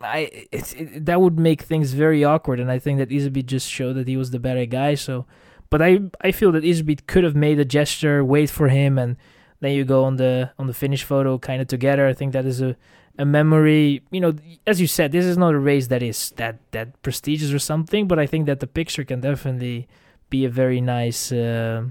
I 0.00 0.28
it, 0.52 0.74
it, 0.76 1.06
that 1.06 1.20
would 1.22 1.38
make 1.38 1.62
things 1.62 1.94
very 1.94 2.22
awkward, 2.24 2.60
and 2.60 2.70
I 2.70 2.78
think 2.78 2.98
that 2.98 3.08
Iserbyt 3.08 3.46
just 3.46 3.70
showed 3.70 3.94
that 3.94 4.08
he 4.08 4.18
was 4.18 4.32
the 4.32 4.38
better 4.38 4.66
guy. 4.66 4.96
So 4.96 5.24
but 5.70 5.80
I 5.82 6.00
I 6.20 6.30
feel 6.30 6.52
that 6.52 6.62
Iserbyt 6.62 7.06
could 7.06 7.24
have 7.24 7.34
made 7.34 7.58
a 7.58 7.64
gesture, 7.64 8.24
wait 8.24 8.50
for 8.50 8.68
him, 8.68 8.98
and 8.98 9.16
then 9.60 9.72
you 9.72 9.84
go 9.84 10.04
on 10.04 10.16
the 10.16 10.52
on 10.58 10.66
the 10.66 10.74
finish 10.74 11.04
photo 11.04 11.38
kind 11.38 11.60
of 11.62 11.68
together. 11.68 12.06
I 12.06 12.12
think 12.12 12.32
that 12.32 12.44
is 12.44 12.60
a 12.60 12.76
a 13.18 13.24
memory. 13.24 14.02
You 14.10 14.20
know, 14.20 14.34
as 14.66 14.80
you 14.80 14.86
said, 14.86 15.12
this 15.12 15.24
is 15.24 15.36
not 15.36 15.54
a 15.54 15.58
race 15.58 15.88
that 15.88 16.02
is 16.02 16.30
that 16.36 16.58
that 16.72 17.00
prestigious 17.02 17.52
or 17.52 17.58
something, 17.58 18.08
but 18.08 18.18
I 18.18 18.26
think 18.26 18.46
that 18.46 18.60
the 18.60 18.66
picture 18.66 19.04
can 19.04 19.20
definitely 19.20 19.88
be 20.30 20.44
a 20.44 20.50
very 20.50 20.80
nice. 20.80 21.32
Uh, 21.32 21.86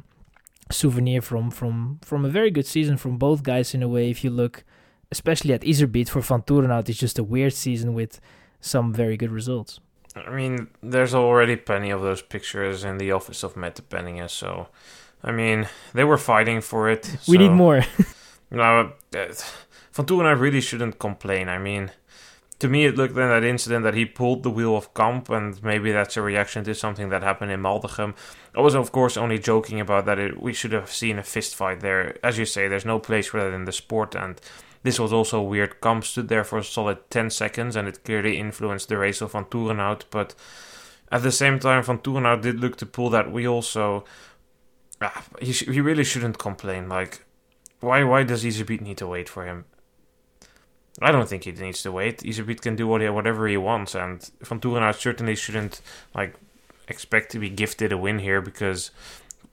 souvenir 0.72 1.22
from 1.22 1.52
from 1.52 2.00
from 2.02 2.26
a 2.26 2.30
very 2.30 2.50
good 2.50 2.66
season 2.66 2.98
from 2.98 3.18
both 3.18 3.44
guys 3.44 3.76
in 3.76 3.84
a 3.84 3.88
way 3.88 4.10
if 4.10 4.24
you 4.24 4.30
look 4.32 4.64
especially 5.12 5.54
at 5.54 5.62
Iserbyt 5.62 6.10
for 6.10 6.22
Vanthourenhout 6.22 6.90
it's 6.90 6.98
just 6.98 7.20
a 7.20 7.24
weird 7.24 7.54
season 7.54 7.94
with 7.94 8.20
some 8.60 8.92
very 8.94 9.16
good 9.18 9.30
results 9.30 9.82
I 10.16 10.30
mean, 10.30 10.68
there's 10.82 11.16
already 11.16 11.56
plenty 11.56 11.90
of 11.90 12.02
those 12.02 12.22
pictures 12.22 12.84
in 12.84 12.98
the 12.98 13.12
office 13.12 13.44
of 13.44 13.56
Mettepenningen, 13.56 14.30
so 14.30 14.68
I 15.24 15.32
mean, 15.32 15.68
they 15.94 16.04
were 16.04 16.18
fighting 16.18 16.62
for 16.62 16.90
it. 16.90 17.18
We 17.28 17.38
need 17.38 17.52
more. 17.52 17.84
no, 18.52 18.94
Vanthourenhout 19.94 20.40
really 20.40 20.62
shouldn't 20.62 21.00
complain. 21.00 21.50
I 21.50 21.58
mean, 21.60 21.92
to 22.60 22.68
me, 22.68 22.86
it 22.86 22.96
looked 22.96 23.18
in 23.18 23.28
that 23.28 23.44
incident 23.44 23.84
that 23.84 23.94
he 23.94 24.06
pulled 24.06 24.44
the 24.44 24.50
wheel 24.50 24.76
of 24.76 24.94
Kamp, 24.94 25.30
and 25.30 25.62
maybe 25.64 25.92
that's 25.92 26.18
a 26.18 26.22
reaction 26.22 26.64
to 26.64 26.74
something 26.74 27.10
that 27.10 27.22
happened 27.22 27.52
in 27.52 27.62
Maldegem. 27.62 28.16
I 28.56 28.62
was, 28.62 28.74
of 28.74 28.92
course, 28.92 29.18
only 29.18 29.38
joking 29.38 29.80
about 29.80 30.06
that. 30.06 30.18
It, 30.18 30.42
we 30.42 30.54
should 30.54 30.72
have 30.72 30.92
seen 30.92 31.20
a 31.20 31.24
fist 31.24 31.56
fight 31.56 31.82
there. 31.82 32.18
As 32.24 32.38
you 32.38 32.46
say, 32.46 32.68
there's 32.68 32.86
no 32.86 33.00
place 33.00 33.28
for 33.28 33.40
that 33.44 33.54
in 33.54 33.66
the 33.66 33.72
sport, 33.72 34.16
and 34.16 34.40
this 34.84 35.00
was 35.00 35.14
also 35.14 35.42
weird. 35.42 35.82
Kamp 35.82 36.04
stood 36.06 36.28
there 36.28 36.44
for 36.44 36.58
a 36.58 36.64
solid 36.64 37.10
10 37.10 37.30
seconds, 37.30 37.76
and 37.76 37.88
it 37.88 38.04
clearly 38.04 38.38
influenced 38.38 38.90
the 38.90 38.98
race 38.98 39.22
of 39.22 39.34
Vanthourenhout, 39.34 40.04
but 40.10 40.34
at 41.12 41.22
the 41.22 41.32
same 41.32 41.60
time, 41.60 41.84
Vanthourenhout 41.84 42.42
did 42.42 42.60
look 42.60 42.78
to 42.78 42.88
pull 42.88 43.12
that 43.12 43.32
wheel, 43.32 43.62
so 43.62 44.06
ah, 45.02 45.24
he, 45.40 45.54
sh- 45.54 45.70
he 45.70 45.82
really 45.82 46.04
shouldn't 46.04 46.40
complain. 46.40 46.90
Like, 46.90 47.24
why 47.80 48.04
why 48.04 48.24
does 48.24 48.44
Iserbyt 48.44 48.82
need 48.82 48.98
to 48.98 49.08
wait 49.08 49.30
for 49.30 49.46
him? 49.46 49.66
I 51.02 51.12
don't 51.12 51.28
think 51.28 51.46
he 51.46 51.52
needs 51.52 51.82
to 51.84 51.92
wait. 51.92 52.20
Iserbyt 52.20 52.62
can 52.62 52.76
do 52.76 52.88
whatever 52.88 53.48
he 53.48 53.58
wants, 53.58 53.96
and 53.96 54.20
Vanthourenhout 54.44 54.96
certainly 54.96 55.36
shouldn't 55.36 55.82
like 56.14 56.36
expect 56.88 57.32
to 57.32 57.40
be 57.40 57.50
gifted 57.50 57.92
a 57.92 57.98
win 57.98 58.20
here 58.20 58.42
because 58.42 58.92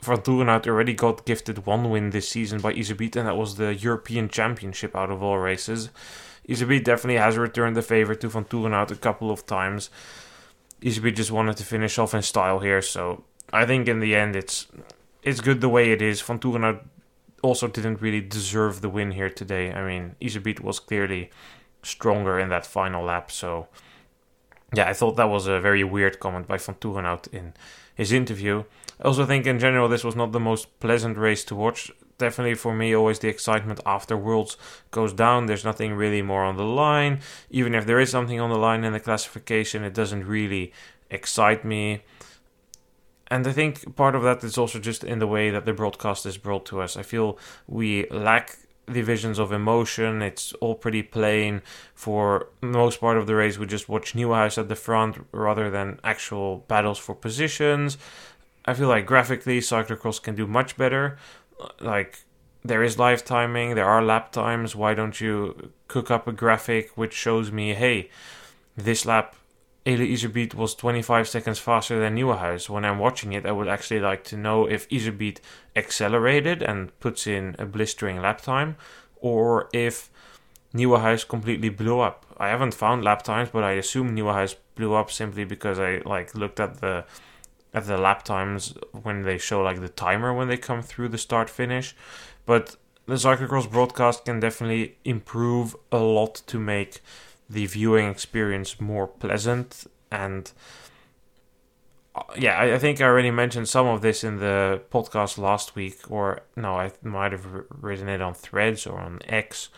Vanthourenhout 0.02 0.66
already 0.66 0.94
got 0.94 1.25
gifted 1.25 1.66
one 1.66 1.90
win 1.90 2.11
this 2.11 2.28
season 2.28 2.61
by 2.61 2.75
Iserbyt, 2.75 3.16
and 3.16 3.26
that 3.26 3.37
was 3.37 3.56
the 3.56 3.75
European 3.75 4.28
Championship 4.28 4.94
out 4.94 5.11
of 5.11 5.23
all 5.23 5.38
races. 5.38 5.90
Iserbyt 6.49 6.85
definitely 6.85 7.20
has 7.20 7.38
returned 7.38 7.76
the 7.76 7.82
favor 7.82 8.14
to 8.14 8.28
Vanthourenhout 8.28 8.90
a 8.90 8.97
couple 8.97 9.30
of 9.30 9.47
times. 9.47 9.88
Iserbyt 10.82 11.16
just 11.16 11.30
wanted 11.30 11.56
to 11.56 11.64
finish 11.64 11.99
off 11.99 12.14
in 12.14 12.23
style 12.23 12.61
here, 12.61 12.82
so 12.82 13.25
I 13.52 13.66
think 13.66 13.88
in 13.88 14.00
the 14.00 14.14
end 14.14 14.37
it's 14.37 14.66
it's 15.23 15.40
good 15.40 15.61
the 15.61 15.68
way 15.68 15.92
it 15.92 16.00
is. 16.02 16.23
Vanthourenhout 16.23 16.80
also 17.42 17.68
didn't 17.68 18.00
really 18.00 18.20
deserve 18.20 18.80
the 18.80 18.88
win 18.88 19.12
here 19.12 19.30
today. 19.30 19.73
I 19.73 19.87
mean, 19.87 20.16
Iserbyt 20.20 20.61
was 20.61 20.78
clearly 20.78 21.30
stronger 21.82 22.38
in 22.38 22.49
that 22.50 22.66
final 22.66 23.04
lap, 23.04 23.30
so 23.30 23.68
yeah, 24.75 24.88
I 24.88 24.92
thought 24.92 25.16
that 25.16 25.28
was 25.28 25.47
a 25.47 25.61
very 25.61 25.82
weird 25.82 26.20
comment 26.20 26.47
by 26.47 26.56
Vanthourenhout 26.56 27.32
in 27.32 27.54
his 27.94 28.12
interview. 28.12 28.64
I 29.00 29.04
also 29.04 29.26
think 29.26 29.47
in 29.47 29.59
general 29.59 29.88
this 29.88 30.04
was 30.04 30.16
not 30.16 30.32
the 30.32 30.40
most 30.40 30.78
pleasant 30.80 31.16
race 31.16 31.44
to 31.44 31.54
watch. 31.54 31.90
Definitely 32.18 32.54
for 32.54 32.75
me, 32.75 32.94
always 32.94 33.18
the 33.18 33.28
excitement 33.28 33.80
after 33.87 34.16
Worlds 34.16 34.56
goes 34.90 35.12
down. 35.12 35.47
There's 35.47 35.64
nothing 35.64 35.94
really 35.94 36.23
more 36.23 36.44
on 36.44 36.56
the 36.56 36.64
line. 36.64 37.20
Even 37.50 37.75
if 37.75 37.87
there 37.87 37.99
is 37.99 38.11
something 38.11 38.38
on 38.38 38.50
the 38.50 38.59
line 38.59 38.85
in 38.85 38.92
the 38.92 39.00
classification, 39.00 39.85
it 39.85 39.94
doesn't 39.94 40.26
really 40.26 40.73
excite 41.11 41.64
me 41.64 42.02
and 43.30 43.46
I 43.46 43.52
think 43.52 43.96
part 43.96 44.14
of 44.14 44.22
that 44.22 44.42
is 44.42 44.58
also 44.58 44.78
just 44.78 45.04
in 45.04 45.20
the 45.20 45.26
way 45.26 45.50
that 45.50 45.64
the 45.64 45.72
broadcast 45.72 46.26
is 46.26 46.37
brought 46.37 46.66
to 46.66 46.80
us. 46.80 46.96
I 46.96 47.02
feel 47.02 47.38
we 47.68 48.08
lack 48.10 48.56
the 48.87 49.02
visions 49.02 49.38
of 49.38 49.52
emotion. 49.52 50.20
It's 50.20 50.52
all 50.54 50.75
pretty 50.75 51.02
plain. 51.02 51.62
For 51.94 52.49
most 52.60 53.00
part 53.00 53.16
of 53.16 53.26
the 53.26 53.37
race, 53.37 53.56
we 53.56 53.66
just 53.66 53.88
watch 53.88 54.14
Nieuwenhuis 54.14 54.58
at 54.58 54.68
the 54.68 54.75
front 54.75 55.26
rather 55.32 55.70
than 55.70 56.00
actual 56.02 56.64
battles 56.66 56.99
for 56.99 57.14
positions. 57.14 57.99
I 58.64 58.75
feel 58.75 58.88
like 58.88 59.06
graphically, 59.06 59.60
cyclocross 59.60 60.20
can 60.20 60.34
do 60.34 60.46
much 60.46 60.76
better. 60.76 61.16
Like 61.80 62.25
there 62.64 62.82
is 62.82 62.99
live 62.99 63.25
timing, 63.25 63.75
there 63.75 63.88
are 63.88 64.02
lap 64.02 64.32
times. 64.32 64.75
Why 64.75 64.94
don't 64.94 65.20
you 65.20 65.72
cook 65.88 66.10
up 66.10 66.26
a 66.26 66.32
graphic 66.32 66.90
which 66.96 67.14
shows 67.14 67.52
me, 67.52 67.75
hey, 67.75 68.10
this 68.76 69.06
lap 69.06 69.37
Iserbyt 69.99 70.54
was 70.54 70.75
25 70.75 71.28
seconds 71.28 71.59
faster 71.59 71.99
than 71.99 72.16
Nieuwenhuis. 72.16 72.68
When 72.68 72.85
I'm 72.85 72.99
watching 72.99 73.32
it, 73.32 73.47
I 73.47 73.52
would 73.52 73.68
actually 73.68 74.00
like 74.00 74.25
to 74.25 74.37
know 74.37 74.66
if 74.66 74.88
Iserbyt 74.88 75.38
accelerated 75.75 76.62
and 76.62 76.99
puts 77.00 77.26
in 77.26 77.56
a 77.59 77.66
blistering 77.66 78.20
lap 78.20 78.40
time, 78.40 78.76
or 79.16 79.68
if 79.73 80.11
Nieuwenhuis 80.75 81.26
completely 81.26 81.68
blew 81.68 82.00
up. 82.00 82.26
I 82.38 82.49
haven't 82.49 82.75
found 82.75 83.04
lap 83.04 83.23
times, 83.23 83.50
but 83.52 83.64
I 83.64 83.73
assume 83.73 84.14
Nieuwenhuis 84.14 84.56
blew 84.75 84.94
up 84.94 85.11
simply 85.11 85.44
because 85.44 85.78
I 85.78 86.02
like 86.04 86.35
looked 86.35 86.61
at 86.61 86.80
the 86.80 87.04
at 87.73 87.87
the 87.87 87.97
lap 87.97 88.25
times 88.25 88.75
when 89.02 89.23
they 89.23 89.38
show 89.38 89.62
like 89.62 89.80
the 89.80 89.88
timer 89.88 90.35
when 90.35 90.49
they 90.49 90.56
come 90.56 90.82
through 90.82 91.09
the 91.09 91.18
start 91.18 91.49
finish. 91.49 91.94
But 92.47 92.76
the 93.06 93.14
cyclocross 93.14 93.70
broadcast 93.70 94.25
can 94.25 94.40
definitely 94.40 94.97
improve 95.04 95.76
a 95.92 95.99
lot 95.99 96.42
to 96.47 96.59
make 96.59 97.00
the 97.50 97.66
viewing 97.66 98.09
experience 98.09 98.80
more 98.80 99.07
pleasant 99.07 99.87
and 100.11 100.52
uh, 102.14 102.23
yeah, 102.37 102.54
I, 102.54 102.75
I, 102.75 102.78
think 102.78 103.00
I 103.00 103.04
already 103.04 103.30
mentioned 103.30 103.69
some 103.69 103.87
of 103.87 104.02
this 104.02 104.25
in 104.25 104.38
the 104.38 104.83
podcast 104.90 105.38
last 105.38 105.76
week, 105.76 106.11
or 106.11 106.40
no, 106.57 106.75
I 106.76 106.92
might 107.02 107.30
have 107.30 107.47
written 107.69 108.09
it 108.09 108.21
on 108.21 108.35
Threads 108.35 108.85
or 108.85 108.99
on 108.99 109.21
X. 109.28 109.69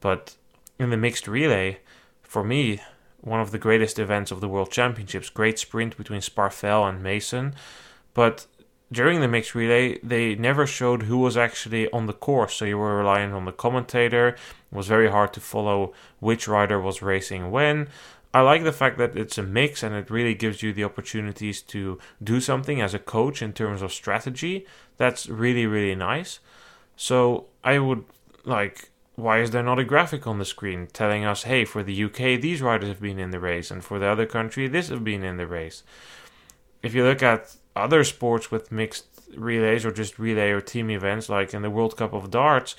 But 0.00 0.36
in 0.78 0.90
the 0.90 0.96
mixed 0.96 1.26
relay, 1.26 1.80
for 2.22 2.44
me, 2.44 2.80
one 3.20 3.40
of 3.40 3.50
the 3.50 3.58
greatest 3.58 3.98
events 3.98 4.30
of 4.30 4.40
the 4.40 4.48
World 4.48 4.70
Championships, 4.70 5.30
great 5.30 5.58
sprint 5.58 5.96
between 5.96 6.20
Sparfel 6.20 6.88
and 6.88 7.02
Mason. 7.02 7.54
But 8.14 8.46
during 8.92 9.20
the 9.20 9.28
mixed 9.28 9.54
relay, 9.54 9.98
they 10.02 10.34
never 10.34 10.66
showed 10.66 11.04
who 11.04 11.18
was 11.18 11.36
actually 11.36 11.90
on 11.92 12.06
the 12.06 12.12
course, 12.12 12.54
so 12.54 12.64
you 12.64 12.78
were 12.78 12.96
relying 12.96 13.32
on 13.32 13.44
the 13.44 13.52
commentator. 13.52 14.28
It 14.28 14.36
was 14.72 14.88
very 14.88 15.10
hard 15.10 15.32
to 15.34 15.40
follow 15.40 15.92
which 16.18 16.48
rider 16.48 16.80
was 16.80 17.02
racing 17.02 17.50
when. 17.50 17.88
I 18.32 18.40
like 18.42 18.62
the 18.62 18.72
fact 18.72 18.98
that 18.98 19.16
it's 19.16 19.38
a 19.38 19.42
mix 19.42 19.82
and 19.82 19.94
it 19.94 20.10
really 20.10 20.34
gives 20.34 20.62
you 20.62 20.72
the 20.72 20.84
opportunities 20.84 21.62
to 21.62 21.98
do 22.22 22.40
something 22.40 22.80
as 22.80 22.94
a 22.94 22.98
coach 22.98 23.42
in 23.42 23.52
terms 23.52 23.82
of 23.82 23.92
strategy. 23.92 24.66
That's 24.96 25.28
really, 25.28 25.66
really 25.66 25.96
nice. 25.96 26.38
So 26.96 27.46
I 27.64 27.78
would 27.78 28.04
like, 28.44 28.90
why 29.16 29.40
is 29.40 29.50
there 29.50 29.62
not 29.62 29.78
a 29.78 29.84
graphic 29.84 30.26
on 30.26 30.38
the 30.38 30.44
screen 30.44 30.88
telling 30.92 31.24
us, 31.24 31.44
hey, 31.44 31.64
for 31.64 31.82
the 31.82 32.04
UK, 32.04 32.40
these 32.40 32.62
riders 32.62 32.88
have 32.88 33.00
been 33.00 33.18
in 33.18 33.30
the 33.30 33.40
race, 33.40 33.70
and 33.70 33.84
for 33.84 33.98
the 33.98 34.06
other 34.06 34.26
country, 34.26 34.68
this 34.68 34.88
have 34.88 35.04
been 35.04 35.24
in 35.24 35.36
the 35.36 35.46
race? 35.46 35.82
If 36.82 36.94
you 36.94 37.04
look 37.04 37.22
at 37.22 37.56
other 37.76 38.04
sports 38.04 38.50
with 38.50 38.72
mixed 38.72 39.06
relays 39.36 39.84
or 39.84 39.92
just 39.92 40.18
relay 40.18 40.50
or 40.50 40.60
team 40.60 40.90
events, 40.90 41.28
like 41.28 41.54
in 41.54 41.62
the 41.62 41.70
World 41.70 41.96
Cup 41.96 42.12
of 42.12 42.30
Darts, 42.30 42.76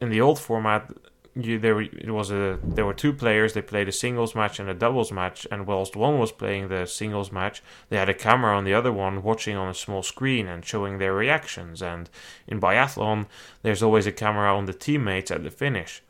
in 0.00 0.10
the 0.10 0.20
old 0.20 0.38
format, 0.38 0.90
you, 1.34 1.58
there 1.58 1.80
it 1.80 2.10
was 2.10 2.30
a 2.30 2.58
there 2.62 2.86
were 2.86 2.94
two 2.94 3.12
players. 3.12 3.52
They 3.52 3.62
played 3.62 3.88
a 3.88 3.92
singles 3.92 4.34
match 4.34 4.58
and 4.58 4.68
a 4.68 4.74
doubles 4.74 5.12
match, 5.12 5.46
and 5.50 5.66
whilst 5.66 5.94
one 5.94 6.18
was 6.18 6.32
playing 6.32 6.68
the 6.68 6.86
singles 6.86 7.30
match, 7.30 7.62
they 7.88 7.96
had 7.96 8.08
a 8.08 8.14
camera 8.14 8.56
on 8.56 8.64
the 8.64 8.74
other 8.74 8.92
one 8.92 9.22
watching 9.22 9.56
on 9.56 9.68
a 9.68 9.74
small 9.74 10.02
screen 10.02 10.46
and 10.46 10.64
showing 10.64 10.98
their 10.98 11.12
reactions. 11.12 11.82
And 11.82 12.08
in 12.46 12.60
biathlon, 12.60 13.26
there's 13.62 13.82
always 13.82 14.06
a 14.06 14.12
camera 14.12 14.56
on 14.56 14.64
the 14.64 14.72
teammates 14.72 15.30
at 15.30 15.42
the 15.42 15.50
finish. 15.50 16.02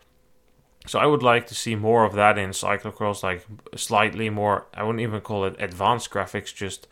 So 0.86 1.00
I 1.00 1.06
would 1.06 1.24
like 1.24 1.48
to 1.48 1.54
see 1.54 1.74
more 1.74 2.04
of 2.04 2.14
that 2.14 2.38
in 2.38 2.50
cyclocross, 2.50 3.24
like 3.24 3.44
slightly 3.74 4.30
more. 4.30 4.66
I 4.72 4.84
wouldn't 4.84 5.02
even 5.02 5.20
call 5.20 5.44
it 5.44 5.56
advanced 5.58 6.10
graphics, 6.10 6.54
just 6.54 6.86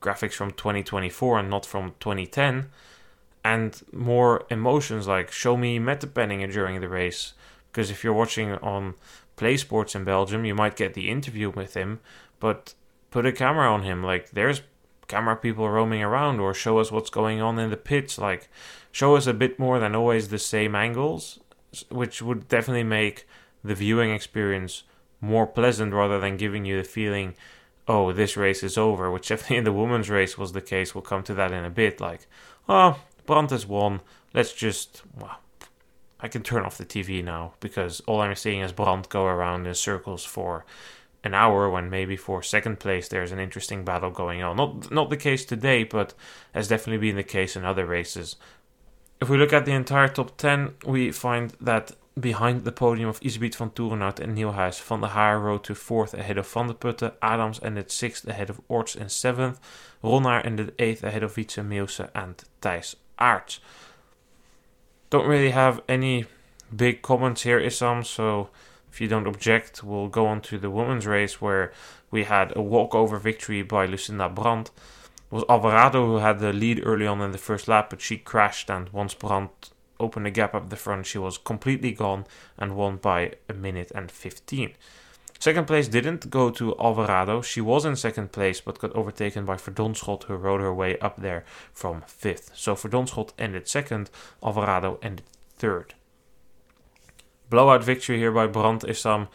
graphics 0.00 0.34
from 0.34 0.50
2024 0.52 1.38
and 1.38 1.50
not 1.50 1.66
from 1.66 1.94
2010 2.00 2.66
and 3.44 3.82
more 3.92 4.44
emotions 4.50 5.06
like 5.06 5.30
show 5.30 5.56
me 5.56 5.78
Mettepenningen 5.78 6.52
during 6.52 6.80
the 6.80 6.88
race. 6.88 7.32
Because 7.70 7.90
if 7.90 8.02
you're 8.02 8.12
watching 8.12 8.52
on 8.52 8.94
Play 9.36 9.56
Sports 9.56 9.94
in 9.94 10.04
Belgium 10.04 10.44
you 10.44 10.54
might 10.54 10.76
get 10.76 10.94
the 10.94 11.10
interview 11.10 11.50
with 11.50 11.74
him 11.74 12.00
but 12.40 12.74
put 13.10 13.26
a 13.26 13.32
camera 13.32 13.72
on 13.72 13.82
him. 13.82 14.02
Like 14.02 14.30
there's 14.30 14.62
camera 15.08 15.36
people 15.36 15.68
roaming 15.68 16.02
around 16.02 16.38
or 16.38 16.52
show 16.52 16.78
us 16.78 16.92
what's 16.92 17.10
going 17.10 17.40
on 17.40 17.58
in 17.58 17.70
the 17.70 17.76
pits 17.76 18.18
like 18.18 18.48
show 18.92 19.16
us 19.16 19.26
a 19.26 19.32
bit 19.32 19.58
more 19.58 19.78
than 19.78 19.94
always 19.94 20.28
the 20.28 20.38
same 20.38 20.74
angles 20.74 21.40
which 21.88 22.20
would 22.20 22.46
definitely 22.48 22.84
make 22.84 23.26
the 23.64 23.74
viewing 23.74 24.10
experience 24.10 24.84
more 25.20 25.46
pleasant 25.46 25.92
rather 25.92 26.20
than 26.20 26.36
giving 26.36 26.64
you 26.64 26.76
the 26.76 26.88
feeling 26.88 27.34
oh, 27.88 28.12
this 28.12 28.36
race 28.36 28.62
is 28.62 28.78
over, 28.78 29.10
which 29.10 29.28
definitely 29.28 29.56
in 29.56 29.64
the 29.64 29.72
women's 29.72 30.10
race 30.10 30.38
was 30.38 30.52
the 30.52 30.60
case. 30.60 30.94
We'll 30.94 31.02
come 31.02 31.22
to 31.24 31.34
that 31.34 31.52
in 31.52 31.64
a 31.64 31.70
bit. 31.70 32.00
Like, 32.00 32.26
oh, 32.68 33.00
Brand 33.26 33.50
has 33.50 33.66
won. 33.66 34.02
Let's 34.34 34.52
just, 34.52 35.02
well, 35.18 35.40
I 36.20 36.28
can 36.28 36.42
turn 36.42 36.64
off 36.64 36.78
the 36.78 36.84
TV 36.84 37.24
now 37.24 37.54
because 37.60 38.00
all 38.06 38.20
I'm 38.20 38.34
seeing 38.34 38.60
is 38.60 38.72
Brand 38.72 39.08
go 39.08 39.24
around 39.24 39.66
in 39.66 39.74
circles 39.74 40.24
for 40.24 40.64
an 41.24 41.34
hour 41.34 41.68
when 41.68 41.90
maybe 41.90 42.16
for 42.16 42.42
second 42.42 42.78
place 42.78 43.08
there's 43.08 43.32
an 43.32 43.38
interesting 43.38 43.84
battle 43.84 44.10
going 44.10 44.42
on. 44.42 44.56
Not 44.56 44.90
not 44.90 45.10
the 45.10 45.16
case 45.16 45.44
today, 45.44 45.84
but 45.84 46.14
has 46.54 46.68
definitely 46.68 47.08
been 47.08 47.16
the 47.16 47.22
case 47.22 47.56
in 47.56 47.64
other 47.64 47.86
races. 47.86 48.36
If 49.20 49.28
we 49.28 49.36
look 49.36 49.52
at 49.52 49.64
the 49.64 49.72
entire 49.72 50.08
top 50.08 50.36
10, 50.36 50.74
we 50.86 51.10
find 51.10 51.52
that 51.60 51.92
behind 52.20 52.64
the 52.64 52.72
podium 52.72 53.08
of 53.08 53.20
Iserbyt 53.20 53.56
Vanthourenhout 53.56 54.20
and 54.20 54.36
Nieuwenhuis. 54.36 54.80
Van 54.82 55.00
der 55.00 55.08
Haar 55.08 55.38
rode 55.38 55.64
to 55.64 55.74
fourth 55.74 56.14
ahead 56.14 56.38
of 56.38 56.46
Vandeputte. 56.46 57.12
Adams 57.22 57.60
ended 57.62 57.90
sixth 57.90 58.26
ahead 58.26 58.50
of 58.50 58.60
Orts 58.68 58.94
and 58.94 59.10
seventh. 59.10 59.60
Ronhaar 60.02 60.44
ended 60.44 60.74
eighth 60.78 61.02
ahead 61.04 61.22
of 61.22 61.36
Witse 61.36 61.56
Meeussen 61.58 62.10
and 62.14 62.42
Thijs 62.62 62.94
Aerts. 63.18 63.58
Don't 65.10 65.26
really 65.26 65.50
have 65.50 65.80
any 65.88 66.26
big 66.74 67.02
comments 67.02 67.42
here, 67.42 67.60
Issam, 67.60 68.04
so 68.04 68.50
if 68.92 69.00
you 69.00 69.08
don't 69.08 69.26
object, 69.26 69.82
we'll 69.82 70.08
go 70.08 70.26
on 70.26 70.40
to 70.42 70.58
the 70.58 70.70
women's 70.70 71.06
race 71.06 71.40
where 71.40 71.72
we 72.10 72.24
had 72.24 72.54
a 72.56 72.62
walkover 72.62 73.18
victory 73.18 73.62
by 73.62 73.86
Lucinda 73.86 74.28
Brand. 74.28 74.70
It 75.30 75.34
was 75.34 75.44
Alvarado 75.48 76.06
who 76.06 76.16
had 76.16 76.40
the 76.40 76.52
lead 76.52 76.82
early 76.84 77.06
on 77.06 77.20
in 77.20 77.32
the 77.32 77.38
first 77.38 77.68
lap, 77.68 77.90
but 77.90 78.00
she 78.00 78.18
crashed, 78.18 78.70
and 78.70 78.88
once 78.90 79.14
Brand 79.14 79.50
opened 80.00 80.26
a 80.26 80.30
gap 80.30 80.54
up 80.54 80.70
the 80.70 80.76
front, 80.76 81.06
she 81.06 81.18
was 81.18 81.38
completely 81.38 81.92
gone 81.92 82.26
and 82.56 82.76
won 82.76 82.96
by 82.96 83.34
a 83.48 83.54
minute 83.54 83.92
and 83.94 84.10
15. 84.10 84.74
Second 85.38 85.66
place 85.68 85.86
didn't 85.86 86.30
go 86.30 86.50
to 86.50 86.76
Alvarado. 86.80 87.42
She 87.42 87.60
was 87.60 87.84
in 87.84 87.94
second 87.94 88.32
place 88.32 88.60
but 88.60 88.80
got 88.80 88.92
overtaken 88.96 89.44
by 89.44 89.54
Verdonschot, 89.54 90.24
who 90.24 90.34
rode 90.34 90.60
her 90.60 90.74
way 90.74 90.98
up 90.98 91.18
there 91.18 91.44
from 91.72 92.02
fifth. 92.06 92.50
So 92.54 92.74
Verdonschot 92.74 93.30
ended 93.38 93.68
second, 93.68 94.10
Alvarado 94.42 94.98
ended 95.00 95.26
third. 95.56 95.94
Blowout 97.50 97.84
victory 97.84 98.18
here 98.18 98.32
by 98.32 98.46
Brand 98.46 98.82
Issam. 98.82 99.28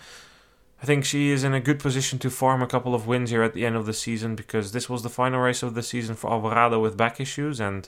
I 0.81 0.85
think 0.85 1.05
she 1.05 1.31
is 1.31 1.45
in 1.45 1.53
a 1.53 1.61
good 1.61 1.79
position 1.79 2.19
to 2.19 2.29
farm 2.29 2.61
a 2.61 2.67
couple 2.67 2.93
of 2.93 3.07
wins 3.07 3.29
here 3.29 3.41
at 3.41 3.53
the 3.53 3.65
end 3.65 3.77
of 3.77 3.85
the 3.85 3.93
season 3.93 4.35
because 4.35 4.73
this 4.73 4.89
was 4.89 5.01
the 5.01 5.09
final 5.09 5.39
race 5.39 5.63
of 5.63 5.73
the 5.73 5.81
season 5.81 6.15
for 6.15 6.29
Alvarado 6.29 6.81
with 6.81 6.97
back 6.97 7.21
issues 7.21 7.61
and 7.61 7.87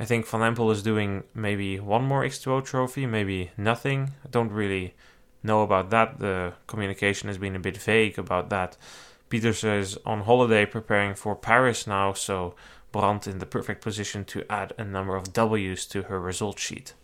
I 0.00 0.06
think 0.06 0.26
Van 0.26 0.40
Empel 0.40 0.72
is 0.72 0.82
doing 0.82 1.24
maybe 1.34 1.78
one 1.78 2.04
more 2.04 2.24
X2O 2.24 2.64
trophy, 2.64 3.04
maybe 3.04 3.50
nothing. 3.58 4.14
I 4.24 4.28
don't 4.30 4.50
really 4.50 4.94
know 5.42 5.60
about 5.62 5.90
that. 5.90 6.18
The 6.18 6.54
communication 6.66 7.28
has 7.28 7.36
been 7.36 7.54
a 7.54 7.60
bit 7.60 7.76
vague 7.76 8.18
about 8.18 8.48
that. 8.48 8.78
Pieterse 9.28 9.78
is 9.78 9.98
on 10.06 10.22
holiday 10.22 10.64
preparing 10.64 11.14
for 11.14 11.36
Paris 11.36 11.86
now, 11.86 12.14
so 12.14 12.54
Brand 12.92 13.26
in 13.26 13.40
the 13.40 13.46
perfect 13.46 13.82
position 13.82 14.24
to 14.24 14.50
add 14.50 14.72
a 14.78 14.84
number 14.84 15.14
of 15.16 15.34
W's 15.34 15.84
to 15.88 16.04
her 16.04 16.18
result 16.18 16.58
sheet. 16.58 16.94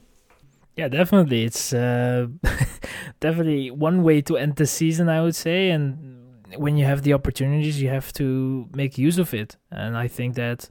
Yeah, 0.75 0.89
definitely. 0.89 1.45
It's 1.45 1.75
uh, 1.75 2.29
definitely 3.21 3.71
one 3.71 4.05
way 4.05 4.23
to 4.23 4.39
end 4.39 4.57
the 4.57 4.67
season, 4.67 5.11
I 5.11 5.21
would 5.21 5.37
say. 5.37 5.69
And 5.69 6.35
when 6.57 6.79
you 6.79 6.87
have 6.87 7.03
the 7.03 7.13
opportunities, 7.13 7.81
you 7.81 7.91
have 7.91 8.11
to 8.15 8.71
make 8.75 8.97
use 8.97 9.19
of 9.19 9.35
it. 9.35 9.57
And 9.71 9.99
I 9.99 10.09
think 10.09 10.35
that 10.37 10.71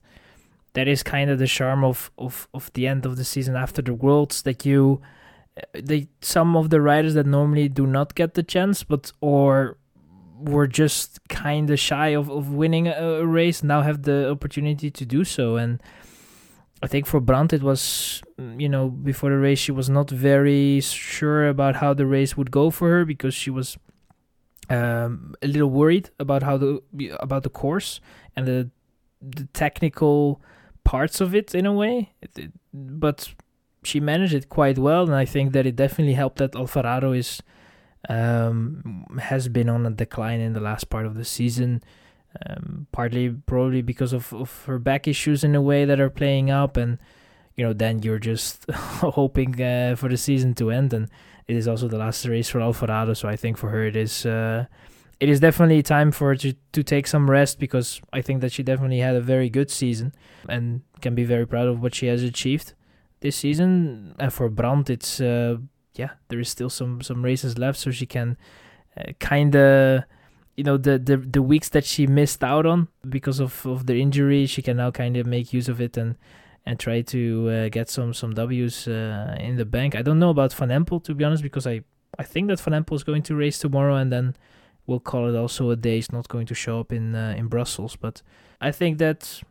that 0.76 0.88
is 0.88 1.04
kind 1.04 1.30
of 1.30 1.40
the 1.40 1.48
charm 1.48 1.84
of, 1.84 2.12
of, 2.18 2.48
of 2.54 2.72
the 2.74 2.86
end 2.86 3.06
of 3.06 3.16
the 3.16 3.24
season 3.24 3.56
after 3.56 3.82
the 3.82 3.94
Worlds 3.94 4.44
that 4.44 4.66
you, 4.66 5.02
uh, 5.58 5.62
they 5.74 6.08
some 6.22 6.56
of 6.56 6.70
the 6.70 6.82
riders 6.82 7.14
that 7.16 7.26
normally 7.26 7.68
do 7.68 7.88
not 7.88 8.14
get 8.14 8.36
the 8.36 8.44
chance, 8.44 8.84
but 8.84 9.12
or 9.22 9.78
were 10.38 10.68
just 10.68 11.26
kind 11.30 11.70
of 11.70 11.80
shy 11.80 12.10
of, 12.10 12.30
of 12.30 12.54
winning 12.54 12.88
a, 12.88 12.92
a 12.92 13.26
race 13.26 13.64
now 13.64 13.82
have 13.82 14.04
the 14.04 14.30
opportunity 14.30 14.92
to 14.92 15.06
do 15.06 15.24
so. 15.24 15.56
And 15.56 15.82
I 16.84 16.88
think 16.88 17.06
for 17.06 17.22
Brand 17.22 17.54
it 17.54 17.64
was 17.64 18.22
mm, 18.40 18.60
you 18.60 18.68
know 18.68 18.90
before 18.90 19.30
the 19.30 19.38
race 19.38 19.60
she 19.60 19.72
was 19.72 19.90
not 19.90 20.10
very 20.10 20.82
sure 20.82 21.48
about 21.48 21.78
how 21.78 21.94
the 21.94 22.06
race 22.06 22.36
would 22.36 22.52
go 22.52 22.70
for 22.70 22.90
her 22.90 23.06
because 23.06 23.34
she 23.34 23.50
was 23.50 23.78
um, 24.70 25.36
a 25.42 25.48
little 25.48 25.70
worried 25.70 26.10
about 26.20 26.44
how 26.44 26.58
the 26.58 26.82
about 27.22 27.44
the 27.44 27.50
course 27.50 28.02
and 28.36 28.46
the 28.46 28.70
the 29.22 29.46
technical 29.54 30.42
parts 30.86 31.20
of 31.20 31.36
it 31.36 31.54
in 31.54 31.66
a 31.66 31.74
way 31.74 32.14
it, 32.22 32.32
it, 32.38 32.52
but 32.74 33.34
she 33.84 34.00
managed 34.00 34.34
it 34.34 34.48
quite 34.48 34.78
well 34.78 35.04
and 35.04 35.16
I 35.16 35.26
think 35.26 35.52
that 35.52 35.66
it 35.66 35.76
definitely 35.76 36.14
helped 36.14 36.38
that 36.38 36.56
Alvarado 36.56 37.12
is 37.12 37.42
um, 38.08 39.06
has 39.20 39.50
been 39.50 39.68
on 39.68 39.86
a 39.86 39.90
decline 39.90 40.40
in 40.40 40.54
the 40.54 40.60
last 40.60 40.90
part 40.90 41.06
of 41.06 41.16
the 41.16 41.26
season 41.26 41.84
um, 42.46 42.88
partly 42.92 43.30
probably 43.30 43.82
because 43.82 44.14
of, 44.14 44.32
of 44.34 44.66
her 44.66 44.80
back 44.80 45.08
issues 45.08 45.44
in 45.44 45.56
a 45.56 45.62
way 45.62 45.86
that 45.86 46.00
are 46.00 46.10
playing 46.10 46.50
up 46.50 46.78
and 46.78 47.00
you 47.56 47.66
know 47.66 47.74
then 47.74 48.02
you're 48.04 48.20
just 48.20 48.70
hoping 48.72 49.62
uh, 49.62 49.96
for 49.96 50.08
the 50.08 50.18
season 50.18 50.54
to 50.54 50.70
end 50.70 50.94
and 50.94 51.10
it 51.48 51.56
is 51.56 51.68
also 51.68 51.88
the 51.88 51.98
last 51.98 52.26
race 52.26 52.50
for 52.50 52.62
Alvarado 52.62 53.14
so 53.14 53.28
I 53.28 53.36
think 53.36 53.58
for 53.58 53.70
her 53.70 53.86
it 53.86 53.96
is 53.96 54.26
uh, 54.26 54.66
it 55.20 55.30
is 55.30 55.40
definitely 55.40 55.82
time 55.82 56.12
for 56.12 56.30
her 56.30 56.36
to, 56.36 56.54
to 56.74 56.84
take 56.84 57.08
some 57.08 57.30
rest 57.30 57.60
because 57.60 58.02
I 58.12 58.22
think 58.22 58.42
that 58.42 58.52
she 58.52 58.64
definitely 58.64 59.00
had 59.00 59.16
a 59.16 59.22
very 59.22 59.50
good 59.50 59.72
season 59.72 60.14
and 60.50 60.82
can 61.02 61.16
be 61.16 61.24
very 61.24 61.48
proud 61.48 61.68
of 61.68 61.82
what 61.82 61.96
she 61.96 62.08
has 62.08 62.24
achieved 62.24 62.74
this 63.22 63.36
season 63.36 64.16
and 64.20 64.34
for 64.34 64.50
Brand 64.50 64.90
it's 64.90 65.22
uh, 65.22 65.58
yeah 65.96 66.12
there 66.28 66.40
is 66.40 66.50
still 66.50 66.70
some 66.70 67.02
some 67.02 67.24
races 67.24 67.58
left 67.58 67.80
so 67.80 67.92
she 67.92 68.06
can 68.06 68.38
uh, 68.98 69.14
kind 69.20 69.56
of 69.56 70.04
you 70.58 70.64
know 70.64 70.78
the, 70.78 71.00
the 71.00 71.18
the 71.18 71.42
weeks 71.42 71.70
that 71.70 71.86
she 71.86 72.08
missed 72.08 72.44
out 72.44 72.66
on 72.66 72.88
because 73.08 73.40
of, 73.40 73.66
of 73.66 73.86
the 73.86 74.00
injury 74.00 74.46
she 74.46 74.62
can 74.62 74.78
now 74.78 74.92
kind 74.92 75.18
of 75.18 75.26
make 75.26 75.54
use 75.54 75.70
of 75.70 75.80
it 75.80 75.98
and 75.98 76.16
and 76.66 76.80
try 76.80 77.02
to 77.02 77.50
uh, 77.50 77.70
get 77.70 77.90
some 77.90 78.14
some 78.14 78.34
W's 78.34 78.88
uh, 78.88 79.36
in 79.40 79.56
the 79.56 79.66
bank. 79.66 79.96
I 79.96 80.02
don't 80.02 80.20
know 80.20 80.32
about 80.32 80.52
Van 80.54 80.70
Empel 80.70 81.04
to 81.04 81.14
be 81.14 81.24
honest 81.24 81.44
because 81.44 81.68
I 81.68 81.82
I 82.18 82.24
think 82.24 82.48
that 82.48 82.60
Van 82.60 82.84
Empel 82.84 82.96
is 82.96 83.04
going 83.04 83.24
to 83.24 83.36
race 83.36 83.60
tomorrow 83.60 83.96
and 83.96 84.12
then 84.12 84.36
we'll 84.88 85.00
call 85.00 85.28
it 85.28 85.38
also 85.38 85.70
a 85.70 85.76
day. 85.76 85.98
It's 86.00 86.12
not 86.12 86.28
going 86.28 86.46
to 86.48 86.56
show 86.56 86.80
up 86.80 86.92
in 86.92 87.16
uh, 87.16 87.36
in 87.38 87.48
Brussels, 87.48 87.96
but 87.96 88.22
I 88.62 88.72
think 88.72 88.98
that 89.00 89.42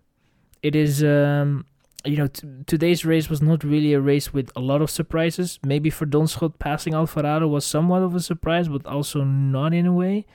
it 0.63 0.75
is. 0.75 1.03
Um, 1.03 1.67
you 2.07 2.19
know, 2.19 2.27
t- 2.27 2.47
today's 2.67 3.07
race 3.07 3.31
was 3.31 3.41
not 3.41 3.65
really 3.65 3.95
a 3.95 4.01
race 4.01 4.31
with 4.31 4.51
a 4.55 4.61
lot 4.61 4.83
of 4.83 4.91
surprises. 4.91 5.59
Maybe 5.65 5.91
Verdonschot 5.91 6.59
passing 6.59 6.93
Alvarado 6.93 7.49
was 7.49 7.65
somewhat 7.65 8.03
of 8.03 8.15
a 8.15 8.21
surprise, 8.21 8.69
but 8.69 8.85
also 8.85 9.25
not 9.25 9.73
in 9.73 9.87
a 9.87 9.93
way 9.93 10.27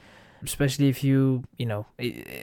especially 0.43 0.89
if 0.89 1.03
you 1.03 1.43
you 1.57 1.65
know 1.65 1.85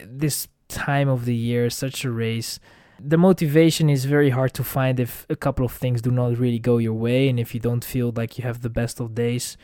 this 0.07 0.49
time 0.69 1.09
of 1.09 1.25
the 1.25 1.35
year 1.35 1.71
such 1.71 2.05
a 2.05 2.11
race 2.11 2.59
the 2.99 3.19
motivation 3.19 3.91
is 3.91 4.05
very 4.05 4.31
hard 4.31 4.53
to 4.55 4.65
find 4.65 4.99
if 4.99 5.27
a 5.29 5.37
couple 5.37 5.65
of 5.65 5.73
things 5.73 6.01
do 6.01 6.11
not 6.11 6.39
really 6.39 6.59
go 6.59 6.79
your 6.79 6.95
way 6.95 7.29
and 7.29 7.39
if 7.39 7.55
you 7.55 7.61
don't 7.61 7.85
feel 7.85 8.13
like 8.17 8.39
you 8.39 8.45
have 8.45 8.63
the 8.63 8.71
best 8.71 9.01
of 9.01 9.15
days 9.15 9.57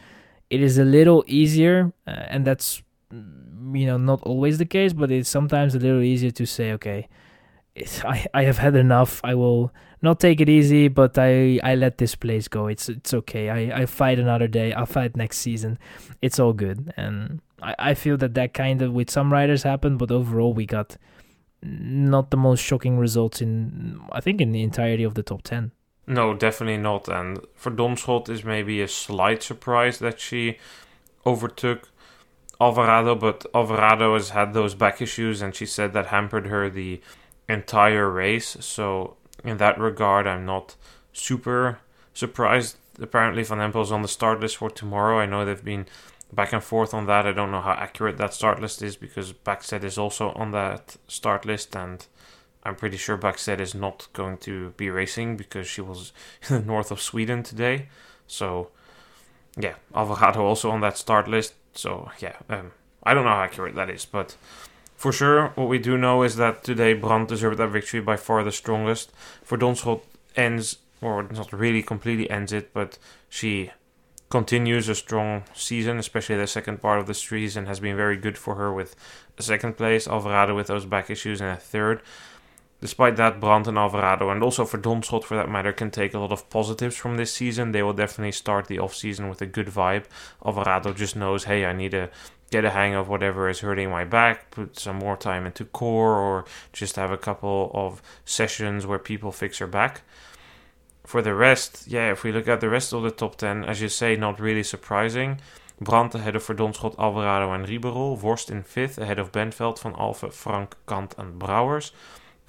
it 0.53 0.61
is 0.61 0.79
a 0.79 0.85
little 0.85 1.25
easier 1.27 1.93
uh, 2.07 2.33
and 2.33 2.45
that's 2.45 2.83
mm, 3.13 3.79
you 3.79 3.87
know 3.87 3.97
not 3.97 4.21
always 4.23 4.59
the 4.59 4.71
case 4.77 4.93
but 4.93 5.11
it's 5.11 5.29
sometimes 5.29 5.75
a 5.75 5.79
little 5.79 6.03
easier 6.03 6.31
to 6.31 6.45
say 6.47 6.73
okay 6.73 7.09
I, 8.05 8.27
I 8.35 8.43
have 8.45 8.59
had 8.59 8.77
enough. 8.77 9.21
I 9.25 9.35
will 9.35 9.73
not 10.03 10.19
take 10.19 10.41
it 10.41 10.49
easy 10.49 10.89
but 10.89 11.17
i 11.17 11.61
i 11.63 11.75
let 11.75 11.99
this 11.99 12.15
place 12.15 12.49
go. 12.49 12.67
It's 12.67 12.89
it's 12.89 13.15
okay. 13.15 13.49
I 13.51 13.83
i 13.83 13.87
fight 13.87 14.19
another 14.19 14.49
day. 14.49 14.73
I'll 14.73 14.87
fight 14.87 15.17
next 15.17 15.39
season. 15.39 15.79
It's 16.21 16.39
all 16.39 16.53
good. 16.53 16.93
And 16.97 17.41
I, 17.63 17.75
I 17.79 17.95
feel 17.95 18.17
that 18.19 18.35
that 18.35 18.53
kind 18.53 18.83
of 18.83 18.93
with 18.93 19.11
some 19.11 19.33
riders 19.33 19.63
happened, 19.63 19.99
but 19.99 20.11
overall 20.11 20.53
we 20.53 20.67
got 20.67 20.97
not 21.63 22.31
the 22.31 22.37
most 22.37 22.61
shocking 22.61 22.99
results 22.99 23.41
in 23.41 24.01
I 24.11 24.21
think 24.21 24.41
in 24.41 24.53
the 24.53 24.63
entirety 24.63 25.05
of 25.05 25.15
the 25.15 25.23
top 25.23 25.43
ten. 25.43 25.73
No, 26.07 26.35
definitely 26.35 26.79
not. 26.79 27.09
And 27.09 27.39
Verdonschot 27.63 28.29
is 28.29 28.45
maybe 28.45 28.83
a 28.83 28.89
slight 28.89 29.43
surprise 29.43 29.99
that 30.01 30.19
she 30.21 30.59
overtook 31.25 31.89
Alvarado, 32.61 33.15
but 33.15 33.47
Alvarado 33.55 34.15
has 34.15 34.31
had 34.31 34.53
those 34.53 34.75
back 34.75 35.01
issues, 35.01 35.43
and 35.43 35.55
she 35.55 35.67
said 35.67 35.93
that 35.93 36.07
hampered 36.07 36.47
her 36.47 36.69
the 36.69 37.01
entire 37.49 38.11
race. 38.11 38.57
So 38.61 39.17
in 39.45 39.57
that 39.59 39.79
regard, 39.79 40.27
I'm 40.27 40.45
not 40.47 40.77
super 41.13 41.79
surprised. 42.15 42.77
Apparently, 43.01 43.43
Van 43.43 43.59
Empel 43.59 43.83
is 43.83 43.93
on 43.93 44.03
the 44.03 44.09
start 44.09 44.41
list 44.41 44.59
for 44.59 44.71
tomorrow. 44.71 45.19
I 45.19 45.27
know 45.27 45.45
they've 45.45 45.65
been 45.65 45.87
back 46.33 46.53
and 46.53 46.63
forth 46.63 46.95
on 46.95 47.07
that. 47.07 47.27
I 47.27 47.33
don't 47.33 47.51
know 47.51 47.61
how 47.61 47.73
accurate 47.73 48.17
that 48.19 48.35
start 48.35 48.61
list 48.61 48.83
is 48.83 48.97
because 48.97 49.33
Bäckstedt 49.33 49.85
is 49.85 49.99
also 49.99 50.31
on 50.33 50.51
that 50.53 50.97
start 51.09 51.45
list, 51.45 51.75
and 51.75 52.07
I'm 52.65 52.77
pretty 52.77 52.97
sure 52.97 53.19
Bäckstedt 53.19 53.61
is 53.61 53.75
not 53.75 54.09
going 54.13 54.39
to 54.39 54.71
be 54.77 54.89
racing 54.91 55.37
because 55.37 55.67
she 55.67 55.81
was 55.81 56.13
in 56.49 56.57
the 56.57 56.67
north 56.67 56.91
of 56.91 57.01
Sweden 57.01 57.43
today. 57.43 57.89
So, 58.27 58.69
yeah, 59.57 59.75
Alvarado 59.95 60.45
also 60.45 60.71
on 60.71 60.81
that 60.81 60.97
start 60.97 61.29
list. 61.29 61.55
So, 61.75 62.11
yeah, 62.21 62.37
um, 62.49 62.73
I 63.03 63.15
don't 63.15 63.25
know 63.25 63.31
how 63.31 63.43
accurate 63.43 63.75
that 63.75 63.91
is, 63.91 64.05
but 64.05 64.37
for 64.97 65.11
sure, 65.11 65.49
what 65.57 65.69
we 65.69 65.79
do 65.79 65.99
know 65.99 66.23
is 66.23 66.37
that 66.37 66.63
today 66.63 66.95
Brand 66.95 67.27
deserved 67.27 67.59
that 67.59 67.71
victory 67.71 68.01
by 68.01 68.17
far 68.17 68.45
the 68.45 68.53
strongest. 68.53 69.11
Verdonschot 69.45 70.01
ends, 70.37 70.79
or 71.01 71.25
not 71.25 71.53
really 71.53 71.83
completely 71.83 72.31
ends 72.31 72.53
it, 72.53 72.73
but 72.73 72.99
she 73.29 73.73
continues 74.31 74.89
a 74.89 74.95
strong 74.95 75.43
season, 75.55 75.99
especially 75.99 76.37
the 76.37 76.47
second 76.47 76.81
part 76.81 77.01
of 77.01 77.07
the 77.07 77.15
season 77.15 77.67
has 77.67 77.81
been 77.81 77.97
very 77.97 78.17
good 78.17 78.39
for 78.39 78.55
her 78.55 78.73
with 78.73 78.95
a 79.37 79.43
second 79.43 79.77
place, 79.77 80.07
Alvarado 80.07 80.55
with 80.55 80.69
those 80.69 80.87
back 80.87 81.11
issues, 81.11 81.41
and 81.41 81.51
a 81.51 81.57
third. 81.57 82.01
Despite 82.83 83.17
that, 83.17 83.41
Brand 83.41 83.67
and 83.67 83.79
Alvarado, 83.79 84.29
and 84.29 84.43
also 84.43 84.67
for 84.67 84.77
Verdonschot 84.77 85.25
for 85.25 85.37
that 85.37 85.49
matter, 85.49 85.73
can 85.73 85.91
take 85.91 86.13
a 86.13 86.19
lot 86.19 86.33
of 86.33 86.51
positives 86.51 86.97
from 86.97 87.17
this 87.17 87.33
season. 87.33 87.73
They 87.73 87.83
will 87.83 87.95
definitely 87.95 88.33
start 88.33 88.67
the 88.67 88.81
off 88.81 88.95
season 88.95 89.31
with 89.31 89.41
a 89.41 89.47
good 89.47 89.69
vibe. 89.69 90.05
Alvarado 90.45 90.93
just 90.93 91.17
knows, 91.17 91.45
hey, 91.45 91.65
I 91.65 91.73
need 91.73 91.93
to 91.93 92.11
get 92.51 92.65
a 92.65 92.71
hang 92.71 92.95
of 92.95 93.09
whatever 93.09 93.49
is 93.49 93.61
hurting 93.61 93.89
my 93.89 94.05
back, 94.05 94.51
put 94.51 94.79
some 94.79 94.97
more 94.97 95.17
time 95.17 95.47
into 95.47 95.65
core, 95.65 96.19
or 96.19 96.45
just 96.75 96.97
have 96.97 97.11
a 97.11 97.17
couple 97.17 97.71
of 97.73 98.03
sessions 98.25 98.85
where 98.85 98.99
people 98.99 99.33
fix 99.33 99.59
her 99.59 99.67
back 99.67 100.03
for 101.05 101.23
the 101.23 101.35
rest, 101.35 101.85
yeah, 101.89 102.11
if 102.13 102.23
we 102.23 102.33
look 102.33 102.49
at 102.49 102.61
the 102.61 102.69
rest 102.69 102.93
of 102.93 103.03
the 103.03 103.11
top 103.11 103.37
10, 103.37 103.65
as 103.65 103.81
you 103.81 103.89
say, 103.89 104.17
not 104.17 104.41
really 104.41 104.63
surprising. 104.63 105.41
Brand 105.81 106.15
ahead 106.15 106.37
of 106.37 106.47
Verdonschot, 106.47 106.99
Alvarado 106.99 107.53
and 107.53 107.67
Riberolle. 107.67 108.21
Worst 108.21 108.51
in 108.51 108.63
fifth, 108.63 108.99
ahead 108.99 109.19
of 109.19 109.33
Bentveld, 109.33 109.81
Van 109.81 109.95
Alphen, 109.95 110.33
Frank, 110.33 110.77
Cant 110.87 111.15
and 111.19 111.41
Brouwers. 111.41 111.91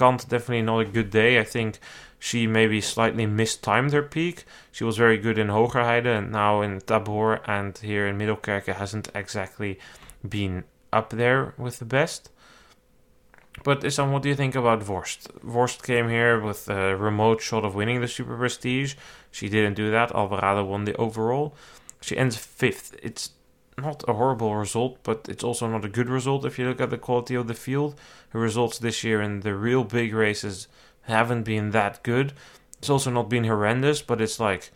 Cant 0.04 0.28
definitely 0.28 0.64
not 0.64 0.80
a 0.80 0.86
good 0.86 1.12
day. 1.12 1.40
I 1.40 1.46
think 1.46 1.80
she 2.20 2.46
maybe 2.46 2.82
slightly 2.82 3.26
mistimed 3.26 3.94
her 3.94 4.04
peak. 4.04 4.44
She 4.70 4.84
was 4.84 4.98
very 4.98 5.18
good 5.18 5.38
in 5.38 5.48
Hoogerheide 5.48 6.06
and 6.06 6.30
now 6.30 6.62
in 6.62 6.82
Tabor 6.82 7.36
and 7.46 7.78
here 7.78 8.06
in 8.06 8.18
Middelkerke 8.18 8.76
hasn't 8.76 9.10
exactly 9.16 9.80
been 10.28 10.66
up 10.92 11.12
there 11.12 11.54
with 11.58 11.80
the 11.80 11.86
best. 11.86 12.32
But 13.64 13.82
Issam, 13.82 14.12
what 14.12 14.24
do 14.24 14.30
you 14.30 14.36
think 14.36 14.56
about 14.56 14.86
Worst? 14.90 15.32
Worst 15.42 15.84
came 15.84 16.10
here 16.10 16.38
with 16.38 16.68
a 16.68 16.98
remote 16.98 17.40
shot 17.40 17.64
of 17.64 17.76
winning 17.76 18.02
the 18.02 18.10
Super 18.10 18.36
Prestige. 18.36 18.96
She 19.32 19.48
didn't 19.48 19.76
do 19.76 19.90
that. 19.92 20.14
Alvarado 20.14 20.66
won 20.66 20.84
the 20.84 20.98
overall. 20.98 21.56
She 22.02 22.18
ends 22.18 22.36
fifth. 22.36 22.94
It's 23.02 23.30
not 23.78 24.04
a 24.08 24.14
horrible 24.14 24.56
result, 24.56 25.00
but 25.04 25.28
it's 25.30 25.44
also 25.44 25.68
not 25.68 25.86
a 25.86 25.90
good 25.90 26.10
result 26.10 26.46
if 26.46 26.60
you 26.60 26.68
look 26.68 26.82
at 26.82 26.90
the 26.90 26.98
quality 26.98 27.36
of 27.36 27.48
the 27.48 27.54
field. 27.54 27.96
Her 28.30 28.40
results 28.40 28.78
this 28.78 29.04
year 29.04 29.22
in 29.22 29.42
the 29.42 29.56
real 29.56 29.84
big 29.84 30.14
races 30.14 30.68
haven't 31.04 31.44
been 31.44 31.72
that 31.72 32.04
good. 32.04 32.34
It's 32.78 32.90
also 32.90 33.12
not 33.12 33.30
been 33.30 33.46
horrendous, 33.46 34.02
but 34.02 34.22
it's 34.22 34.40
like 34.40 34.72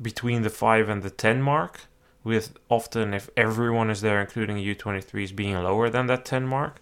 between 0.00 0.42
the 0.42 0.50
5 0.50 0.88
and 0.88 1.02
the 1.02 1.10
10 1.10 1.42
mark, 1.42 1.82
with 2.22 2.54
often, 2.68 3.12
if 3.12 3.28
everyone 3.36 3.90
is 3.90 4.00
there, 4.00 4.20
including 4.20 4.56
U23s, 4.56 5.36
being 5.36 5.62
lower 5.62 5.90
than 5.90 6.06
that 6.06 6.24
10 6.24 6.46
mark. 6.46 6.80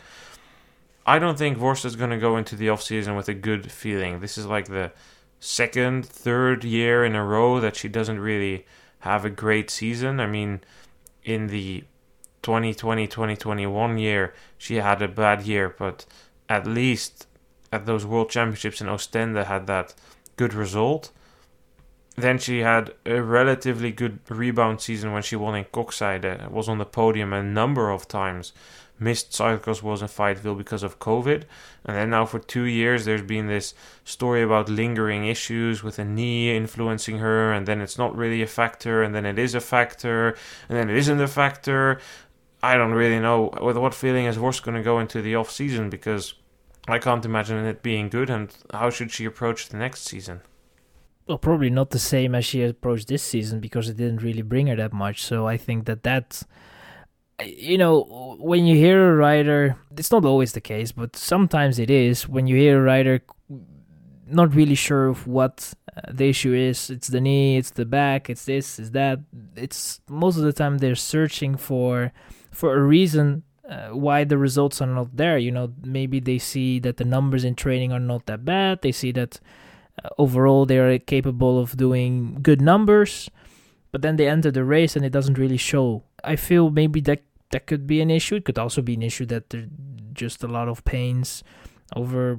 I 1.04 1.18
don't 1.18 1.36
think 1.36 1.58
Worst 1.58 1.84
is 1.84 1.96
going 1.96 2.10
to 2.10 2.18
go 2.18 2.36
into 2.36 2.54
the 2.54 2.68
off 2.68 2.82
season 2.82 3.16
with 3.16 3.28
a 3.28 3.34
good 3.34 3.72
feeling. 3.72 4.20
This 4.20 4.38
is 4.38 4.46
like 4.46 4.68
the 4.68 4.92
second, 5.40 6.06
third 6.06 6.62
year 6.62 7.04
in 7.04 7.16
a 7.16 7.24
row 7.24 7.58
that 7.58 7.74
she 7.74 7.88
doesn't 7.88 8.20
really 8.20 8.64
have 9.00 9.24
a 9.24 9.30
great 9.30 9.68
season. 9.68 10.20
I 10.20 10.26
mean, 10.26 10.60
in 11.24 11.48
the 11.48 11.84
2020 12.42 13.06
2021 13.06 13.98
year, 13.98 14.34
she 14.58 14.76
had 14.76 15.00
a 15.00 15.08
bad 15.08 15.42
year, 15.42 15.74
but 15.78 16.04
at 16.48 16.66
least 16.66 17.26
at 17.72 17.86
those 17.86 18.04
World 18.04 18.30
Championships 18.30 18.80
in 18.80 18.88
Ostende 18.88 19.44
had 19.46 19.66
that 19.66 19.94
good 20.36 20.54
result. 20.54 21.10
Then 22.16 22.38
she 22.38 22.58
had 22.58 22.92
a 23.06 23.22
relatively 23.22 23.90
good 23.90 24.18
rebound 24.28 24.82
season 24.82 25.12
when 25.12 25.22
she 25.22 25.36
won 25.36 25.54
in 25.54 25.64
Koksijde, 25.64 26.46
uh, 26.46 26.50
was 26.50 26.68
on 26.68 26.78
the 26.78 26.84
podium 26.84 27.32
a 27.32 27.42
number 27.42 27.90
of 27.90 28.06
times 28.06 28.52
missed 29.02 29.34
cycles 29.34 29.82
was 29.82 30.02
in 30.02 30.08
Fayetteville 30.08 30.54
because 30.54 30.82
of 30.82 30.98
COVID. 30.98 31.44
And 31.84 31.96
then 31.96 32.10
now 32.10 32.26
for 32.26 32.38
two 32.38 32.64
years, 32.64 33.04
there's 33.04 33.22
been 33.22 33.46
this 33.46 33.74
story 34.04 34.42
about 34.42 34.68
lingering 34.68 35.26
issues 35.26 35.82
with 35.82 35.98
a 35.98 36.04
knee 36.04 36.56
influencing 36.56 37.18
her, 37.18 37.52
and 37.52 37.66
then 37.66 37.80
it's 37.80 37.98
not 37.98 38.16
really 38.16 38.42
a 38.42 38.46
factor, 38.46 39.02
and 39.02 39.14
then 39.14 39.26
it 39.26 39.38
is 39.38 39.54
a 39.54 39.60
factor, 39.60 40.36
and 40.68 40.78
then 40.78 40.90
it 40.90 40.96
isn't 40.96 41.20
a 41.20 41.28
factor. 41.28 42.00
I 42.62 42.76
don't 42.76 42.92
really 42.92 43.18
know 43.18 43.52
with 43.60 43.76
what 43.76 43.94
feeling 43.94 44.26
is 44.26 44.38
Worst 44.38 44.62
going 44.62 44.76
to 44.76 44.82
go 44.82 45.00
into 45.00 45.20
the 45.20 45.34
off 45.34 45.50
season 45.50 45.90
because 45.90 46.34
I 46.86 46.98
can't 46.98 47.24
imagine 47.24 47.64
it 47.64 47.82
being 47.82 48.08
good. 48.08 48.30
And 48.30 48.54
how 48.72 48.90
should 48.90 49.10
she 49.10 49.24
approach 49.24 49.68
the 49.68 49.76
next 49.76 50.04
season? 50.04 50.42
Well, 51.26 51.38
probably 51.38 51.70
not 51.70 51.90
the 51.90 51.98
same 51.98 52.34
as 52.34 52.44
she 52.44 52.62
approached 52.62 53.08
this 53.08 53.22
season 53.22 53.60
because 53.60 53.88
it 53.88 53.96
didn't 53.96 54.22
really 54.22 54.42
bring 54.42 54.66
her 54.68 54.76
that 54.76 54.92
much. 54.92 55.22
So 55.22 55.46
I 55.46 55.56
think 55.56 55.86
that 55.86 56.02
that 56.02 56.42
you 57.44 57.78
know, 57.78 58.36
when 58.38 58.66
you 58.66 58.76
hear 58.76 59.10
a 59.10 59.16
rider, 59.16 59.76
it's 59.96 60.10
not 60.10 60.24
always 60.24 60.52
the 60.52 60.60
case, 60.60 60.92
but 60.92 61.16
sometimes 61.16 61.78
it 61.78 61.90
is. 61.90 62.28
When 62.28 62.46
you 62.46 62.56
hear 62.56 62.80
a 62.80 62.82
rider 62.82 63.20
not 64.26 64.54
really 64.54 64.74
sure 64.74 65.08
of 65.08 65.26
what 65.26 65.74
uh, 65.96 66.00
the 66.10 66.28
issue 66.28 66.54
is, 66.54 66.90
it's 66.90 67.08
the 67.08 67.20
knee, 67.20 67.56
it's 67.56 67.70
the 67.70 67.84
back, 67.84 68.30
it's 68.30 68.44
this, 68.44 68.78
it's 68.78 68.90
that. 68.90 69.20
It's 69.56 70.00
most 70.08 70.36
of 70.36 70.44
the 70.44 70.52
time 70.52 70.78
they're 70.78 70.94
searching 70.94 71.56
for 71.56 72.12
for 72.50 72.76
a 72.76 72.82
reason 72.82 73.42
uh, 73.68 73.88
why 73.88 74.24
the 74.24 74.38
results 74.38 74.80
are 74.80 74.86
not 74.86 75.16
there. 75.16 75.38
You 75.38 75.50
know, 75.50 75.72
maybe 75.84 76.20
they 76.20 76.38
see 76.38 76.78
that 76.80 76.96
the 76.96 77.04
numbers 77.04 77.44
in 77.44 77.54
training 77.54 77.92
are 77.92 78.00
not 78.00 78.26
that 78.26 78.44
bad. 78.44 78.82
They 78.82 78.92
see 78.92 79.12
that 79.12 79.40
uh, 80.04 80.08
overall 80.18 80.66
they 80.66 80.78
are 80.78 80.98
capable 80.98 81.58
of 81.58 81.76
doing 81.76 82.38
good 82.42 82.60
numbers, 82.60 83.30
but 83.90 84.02
then 84.02 84.16
they 84.16 84.28
enter 84.28 84.50
the 84.50 84.64
race 84.64 84.96
and 84.96 85.04
it 85.04 85.12
doesn't 85.12 85.38
really 85.38 85.56
show. 85.56 86.04
I 86.24 86.36
feel 86.36 86.70
maybe 86.70 87.00
that 87.02 87.22
that 87.52 87.66
could 87.66 87.86
be 87.86 88.00
an 88.00 88.10
issue. 88.10 88.36
It 88.36 88.44
could 88.44 88.58
also 88.58 88.82
be 88.82 88.94
an 88.94 89.02
issue 89.02 89.26
that 89.26 89.50
there's 89.50 89.68
just 90.12 90.42
a 90.42 90.48
lot 90.48 90.68
of 90.68 90.84
pains 90.84 91.42
over 91.94 92.38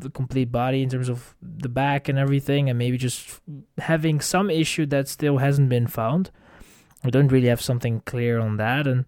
the 0.00 0.10
complete 0.10 0.50
body 0.50 0.82
in 0.82 0.88
terms 0.88 1.08
of 1.08 1.34
the 1.42 1.68
back 1.68 2.08
and 2.08 2.18
everything, 2.18 2.68
and 2.68 2.78
maybe 2.78 2.98
just 2.98 3.40
having 3.78 4.20
some 4.20 4.50
issue 4.50 4.86
that 4.86 5.08
still 5.08 5.38
hasn't 5.38 5.68
been 5.68 5.86
found. 5.86 6.30
We 7.04 7.10
don't 7.10 7.28
really 7.28 7.48
have 7.48 7.60
something 7.60 8.00
clear 8.06 8.38
on 8.38 8.56
that, 8.56 8.86
and 8.86 9.04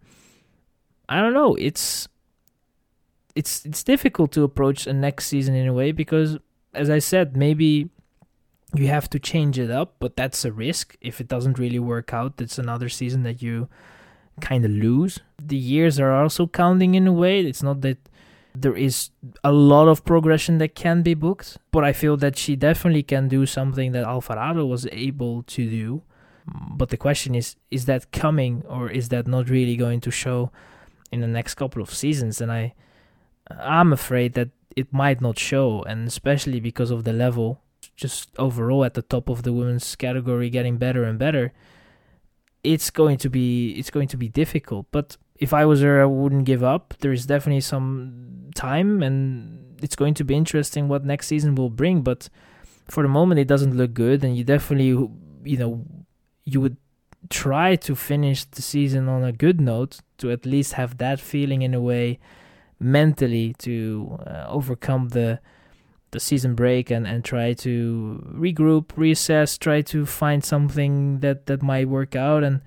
I 1.09 1.21
don't 1.21 1.35
know. 1.35 1.55
It's 1.55 2.09
it's 3.35 3.65
it's 3.65 3.83
difficult 3.83 4.33
to 4.33 4.45
approach 4.45 4.87
a 4.87 4.93
next 4.93 5.27
season 5.27 5.55
in 5.55 5.67
a 5.67 5.73
way 5.73 5.93
because, 5.93 6.39
as 6.75 6.91
I 6.91 6.99
said, 6.99 7.37
maybe 7.37 7.89
you 8.75 8.89
have 8.89 9.09
to 9.11 9.19
change 9.19 9.59
it 9.59 9.71
up, 9.71 9.97
but 9.99 10.17
that's 10.17 10.45
a 10.45 10.53
risk. 10.53 10.97
If 11.01 11.21
it 11.21 11.29
doesn't 11.29 11.59
really 11.59 11.79
work 11.79 12.13
out, 12.13 12.41
it's 12.41 12.59
another 12.59 12.89
season 12.89 13.23
that 13.23 13.41
you 13.41 13.69
kind 14.41 14.65
of 14.65 14.71
lose. 14.71 15.21
The 15.43 15.57
years 15.57 15.99
are 15.99 16.13
also 16.13 16.47
counting 16.47 16.95
in 16.95 17.07
a 17.07 17.13
way. 17.13 17.41
It's 17.41 17.63
not 17.63 17.81
that 17.83 17.99
there 18.55 18.77
is 18.77 19.11
a 19.45 19.53
lot 19.53 19.89
of 19.89 20.05
progression 20.05 20.59
that 20.59 20.75
can 20.75 21.03
be 21.03 21.15
booked, 21.15 21.59
but 21.71 21.85
I 21.85 21.93
feel 21.93 22.17
that 22.19 22.39
she 22.39 22.57
definitely 22.57 23.03
can 23.03 23.29
do 23.29 23.47
something 23.47 23.93
that 23.93 24.05
Alvarado 24.05 24.65
was 24.65 24.87
able 24.93 25.43
to 25.45 25.69
do. 25.69 26.03
But 26.47 26.91
the 26.91 26.97
question 26.97 27.35
is 27.35 27.57
is 27.71 27.87
that 27.87 28.13
coming 28.13 28.63
or 28.69 28.91
is 28.91 29.09
that 29.09 29.27
not 29.27 29.51
really 29.51 29.77
going 29.77 30.01
to 30.03 30.11
show 30.11 30.53
in 31.11 31.21
the 31.21 31.27
next 31.27 31.55
couple 31.55 31.83
of 31.83 31.93
seasons? 31.93 32.41
And 32.41 32.53
I 32.53 32.75
I'm 33.51 33.93
afraid 33.93 34.35
that 34.35 34.51
it 34.77 34.93
might 34.93 35.21
not 35.21 35.39
show 35.39 35.83
and 35.83 36.07
especially 36.07 36.61
because 36.61 36.91
of 36.91 37.05
the 37.05 37.13
level 37.13 37.61
just 37.97 38.31
overall 38.39 38.85
at 38.85 38.95
the 38.95 39.03
top 39.03 39.29
of 39.29 39.43
the 39.43 39.53
women's 39.53 39.97
category 39.97 40.51
getting 40.51 40.77
better 40.77 41.03
and 41.05 41.19
better 41.19 41.53
it's 42.67 42.91
going 42.91 43.19
to 43.19 43.31
be 43.31 43.71
it's 43.79 43.91
going 43.91 44.09
to 44.09 44.17
be 44.17 44.29
difficult. 44.29 44.87
But 44.91 45.17
if 45.39 45.53
I 45.53 45.65
was 45.65 45.81
her, 45.83 46.03
I 46.03 46.07
wouldn't 46.07 46.45
give 46.45 46.63
up. 46.63 46.95
There 47.01 47.13
is 47.13 47.27
definitely 47.27 47.61
some 47.61 48.51
time, 48.55 49.03
and 49.03 49.77
it's 49.83 49.97
going 49.97 50.15
to 50.15 50.25
be 50.25 50.35
interesting 50.35 50.89
what 50.89 51.05
next 51.05 51.29
season 51.29 51.55
will 51.55 51.71
bring. 51.71 52.03
But 52.03 52.29
for 52.89 53.03
the 53.03 53.09
moment, 53.09 53.41
it 53.41 53.49
doesn't 53.49 53.77
look 53.77 53.95
good, 53.95 54.25
and 54.25 54.37
you 54.37 54.45
definitely 54.45 54.89
you 55.45 55.57
know 55.57 55.85
you 56.45 56.61
would 56.61 56.77
try 57.31 57.77
to 57.77 57.95
finish 57.95 58.45
the 58.45 58.63
season 58.63 59.09
on 59.09 59.25
a 59.25 59.33
good 59.33 59.61
note 59.61 60.01
to 60.19 60.31
at 60.31 60.47
least 60.47 60.75
have 60.75 60.99
that 60.99 61.21
feeling 61.21 61.63
in 61.63 61.75
a 61.75 61.81
way 61.81 62.19
mentally 62.79 63.55
to 63.59 64.19
uh, 64.27 64.45
overcome 64.49 65.09
the 65.09 65.41
the 66.17 66.21
season 66.21 66.55
break 66.55 66.91
and, 66.91 67.07
and 67.07 67.25
try 67.25 67.53
to 67.53 68.25
regroup, 68.35 68.87
reassess, 68.97 69.59
try 69.59 69.83
to 69.83 70.07
find 70.07 70.43
something 70.43 71.21
that, 71.21 71.45
that 71.45 71.63
might 71.63 71.89
work 71.89 72.17
out 72.17 72.43
and, 72.43 72.63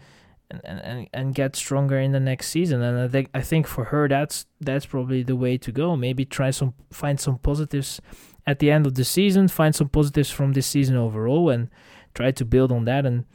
and, 0.51 0.79
and, 0.79 1.09
and 1.11 1.35
get 1.35 1.55
stronger 1.55 1.99
in 1.99 2.11
the 2.11 2.19
next 2.19 2.49
season. 2.49 2.81
And 2.83 2.99
I 2.99 3.07
think 3.07 3.29
I 3.33 3.41
think 3.41 3.65
for 3.65 3.85
her 3.85 4.07
that's 4.07 4.45
that's 4.61 4.85
probably 4.85 5.23
the 5.23 5.35
way 5.35 5.57
to 5.57 5.71
go. 5.71 5.95
Maybe 5.95 6.25
try 6.25 6.51
some 6.51 6.75
find 6.91 7.19
some 7.19 7.39
positives 7.39 7.99
at 8.45 8.59
the 8.59 8.69
end 8.69 8.85
of 8.85 8.93
the 8.93 9.03
season, 9.03 9.47
find 9.47 9.73
some 9.75 9.89
positives 9.89 10.29
from 10.29 10.53
this 10.53 10.67
season 10.67 10.95
overall 10.95 11.49
and 11.49 11.69
try 12.13 12.31
to 12.31 12.45
build 12.45 12.71
on 12.71 12.85
that 12.85 13.05
and 13.05 13.25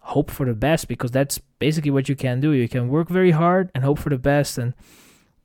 hope 0.00 0.30
for 0.30 0.44
the 0.44 0.54
best 0.54 0.86
because 0.86 1.10
that's 1.10 1.38
basically 1.58 1.90
what 1.90 2.08
you 2.10 2.16
can 2.16 2.40
do. 2.40 2.52
You 2.52 2.68
can 2.68 2.88
work 2.88 3.08
very 3.08 3.30
hard 3.30 3.70
and 3.74 3.84
hope 3.84 3.98
for 3.98 4.10
the 4.10 4.18
best 4.18 4.58
and 4.58 4.74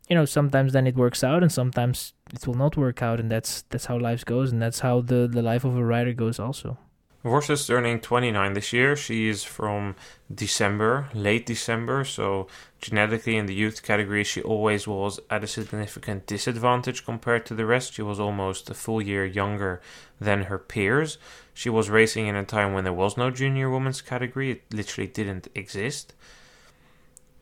you 0.08 0.16
know 0.16 0.26
sometimes 0.26 0.74
then 0.74 0.88
it 0.88 0.96
works 0.96 1.24
out 1.24 1.42
and 1.44 1.52
sometimes 1.52 2.14
it 2.34 2.46
will 2.48 2.56
not 2.56 2.78
work 2.78 3.02
out 3.02 3.20
and 3.20 3.32
that's 3.32 3.64
that's 3.70 3.86
how 3.86 3.98
life 3.98 4.24
goes 4.26 4.52
and 4.52 4.62
that's 4.62 4.80
how 4.80 5.02
the 5.02 5.28
the 5.28 5.42
life 5.42 5.64
of 5.64 5.76
a 5.76 5.84
rider 5.84 6.14
goes 6.14 6.40
also 6.40 6.78
Worst 7.24 7.50
is 7.50 7.68
turning 7.68 8.00
29 8.00 8.54
this 8.54 8.72
year. 8.72 8.96
She 8.96 9.28
is 9.28 9.44
from 9.44 9.96
December, 10.34 11.10
late 11.14 11.46
December, 11.46 12.06
so 12.06 12.48
genetically 12.80 13.36
in 13.36 13.48
the 13.48 13.56
youth 13.56 13.84
category, 13.84 14.24
she 14.24 14.42
always 14.42 14.88
was 14.88 15.20
at 15.30 15.44
a 15.44 15.48
significant 15.48 16.26
disadvantage 16.26 17.04
compared 17.04 17.46
to 17.48 17.56
the 17.56 17.66
rest. 17.66 17.96
She 17.96 18.04
was 18.04 18.20
almost 18.20 18.70
a 18.70 18.76
full 18.76 19.02
year 19.02 19.26
younger 19.26 19.82
than 20.22 20.44
her 20.44 20.60
peers. 20.60 21.18
She 21.54 21.70
was 21.70 21.90
racing 21.90 22.28
in 22.28 22.36
a 22.36 22.46
time 22.46 22.72
when 22.72 22.86
there 22.86 22.94
was 22.94 23.18
no 23.18 23.30
junior 23.30 23.70
women's 23.70 24.02
category, 24.02 24.52
it 24.52 24.62
literally 24.72 25.08
didn't 25.08 25.50
exist 25.54 26.14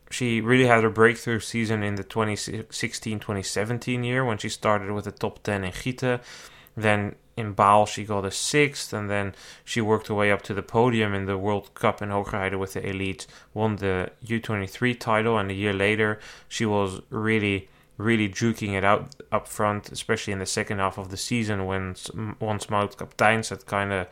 she 0.09 0.41
really 0.41 0.67
had 0.67 0.83
her 0.83 0.89
breakthrough 0.89 1.39
season 1.39 1.83
in 1.83 1.95
the 1.95 2.03
2016-2017 2.03 4.05
year 4.05 4.23
when 4.23 4.37
she 4.37 4.49
started 4.49 4.91
with 4.91 5.05
the 5.05 5.11
top 5.11 5.41
10 5.43 5.63
in 5.63 5.71
Gieten. 5.71 6.21
Then 6.77 7.15
in 7.37 7.53
Baal 7.53 7.85
she 7.85 8.05
got 8.05 8.25
a 8.25 8.31
sixth, 8.31 8.93
and 8.93 9.09
then 9.09 9.35
she 9.63 9.81
worked 9.81 10.07
her 10.07 10.13
way 10.13 10.31
up 10.31 10.41
to 10.43 10.53
the 10.53 10.61
podium 10.61 11.13
in 11.13 11.25
the 11.25 11.37
World 11.37 11.73
Cup 11.73 12.01
in 12.01 12.09
Hoogerheide 12.09 12.59
with 12.59 12.73
the 12.73 12.87
elite, 12.87 13.27
won 13.53 13.77
the 13.77 14.11
U23 14.25 14.99
title, 14.99 15.37
and 15.37 15.51
a 15.51 15.53
year 15.53 15.73
later 15.73 16.19
she 16.47 16.65
was 16.65 17.01
really, 17.09 17.69
really 17.97 18.29
juking 18.29 18.73
it 18.73 18.83
out 18.83 19.15
up 19.31 19.47
front, 19.47 19.91
especially 19.91 20.33
in 20.33 20.39
the 20.39 20.45
second 20.45 20.79
half 20.79 20.97
of 20.97 21.09
the 21.09 21.17
season 21.17 21.65
when 21.65 21.95
once 22.39 22.69
Maud 22.69 22.97
Kaptheijns 22.97 23.49
had 23.49 23.65
kind 23.65 23.91
of 23.91 24.07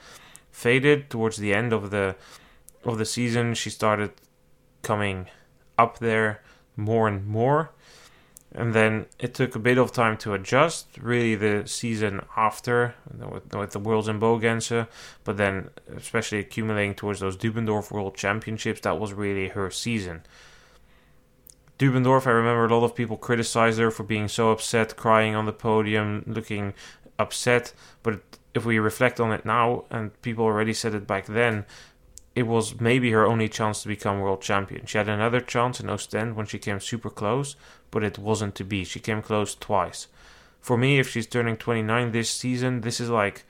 faded 0.51 1.09
towards 1.09 1.37
the 1.37 1.53
end 1.53 1.73
of 1.73 1.91
the 1.91 2.15
of 2.83 2.97
the 2.97 3.05
season. 3.05 3.53
She 3.53 3.69
started 3.69 4.11
coming 4.81 5.27
up 5.77 5.99
there 5.99 6.41
more 6.75 7.07
and 7.07 7.25
more. 7.25 7.71
And 8.55 8.73
then 8.73 9.07
it 9.17 9.33
took 9.33 9.55
a 9.55 9.59
bit 9.59 9.79
of 9.79 9.91
time 9.91 10.15
to 10.17 10.33
adjust, 10.35 10.99
really 10.99 11.33
the 11.33 11.63
season 11.65 12.21
after 12.37 12.93
with, 13.11 13.53
with 13.53 13.71
the 13.71 13.79
Worlds 13.79 14.07
in 14.07 14.19
Bogense, 14.19 14.87
but 15.23 15.37
then 15.37 15.71
especially 15.95 16.37
accumulating 16.37 16.93
towards 16.93 17.19
those 17.19 17.35
Dubendorf 17.35 17.89
World 17.89 18.15
Championships, 18.15 18.81
that 18.81 18.99
was 18.99 19.11
really 19.11 19.47
her 19.49 19.71
season. 19.71 20.21
Dubendorf, 21.79 22.27
I 22.27 22.31
remember 22.31 22.65
a 22.65 22.77
lot 22.77 22.85
of 22.85 22.95
people 22.95 23.17
criticized 23.17 23.79
her 23.79 23.89
for 23.89 24.03
being 24.03 24.27
so 24.27 24.51
upset, 24.51 24.95
crying 24.95 25.33
on 25.33 25.45
the 25.45 25.51
podium, 25.51 26.23
looking 26.27 26.75
upset. 27.17 27.73
But 28.03 28.21
if 28.53 28.65
we 28.65 28.77
reflect 28.77 29.19
on 29.19 29.31
it 29.31 29.45
now, 29.45 29.85
and 29.89 30.21
people 30.21 30.45
already 30.45 30.73
said 30.73 30.93
it 30.93 31.07
back 31.07 31.25
then, 31.25 31.65
it 32.35 32.43
was 32.43 32.79
maybe 32.79 33.11
her 33.11 33.25
only 33.25 33.47
chance 33.47 33.83
to 33.83 33.87
become 33.87 34.19
world 34.19 34.41
champion. 34.41 34.85
She 34.85 34.97
had 34.97 35.07
another 35.07 35.39
chance 35.39 35.79
in 35.79 35.89
Ostend 35.89 36.35
when 36.35 36.45
she 36.45 36.57
came 36.57 36.79
super 36.79 37.09
close, 37.09 37.55
but 37.91 38.03
it 38.03 38.17
wasn't 38.17 38.55
to 38.55 38.63
be. 38.63 38.83
She 38.83 38.99
came 38.99 39.21
close 39.21 39.53
twice. 39.53 40.07
For 40.59 40.77
me, 40.77 40.97
if 40.97 41.09
she's 41.09 41.27
turning 41.27 41.57
29 41.57 42.11
this 42.11 42.29
season, 42.29 42.81
this 42.81 42.99
is 42.99 43.09
like 43.09 43.43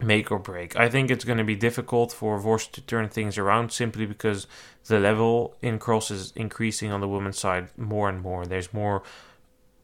make 0.00 0.30
or 0.30 0.38
break. 0.38 0.76
I 0.76 0.88
think 0.88 1.10
it's 1.10 1.24
going 1.24 1.38
to 1.38 1.44
be 1.44 1.56
difficult 1.56 2.12
for 2.12 2.40
Worst 2.40 2.72
to 2.74 2.80
turn 2.80 3.08
things 3.08 3.38
around 3.38 3.72
simply 3.72 4.06
because 4.06 4.46
the 4.86 5.00
level 5.00 5.56
in 5.62 5.78
cross 5.78 6.10
is 6.10 6.32
increasing 6.36 6.92
on 6.92 7.00
the 7.00 7.08
women's 7.08 7.38
side 7.38 7.68
more 7.76 8.08
and 8.08 8.20
more. 8.20 8.46
There's 8.46 8.72
more 8.72 9.02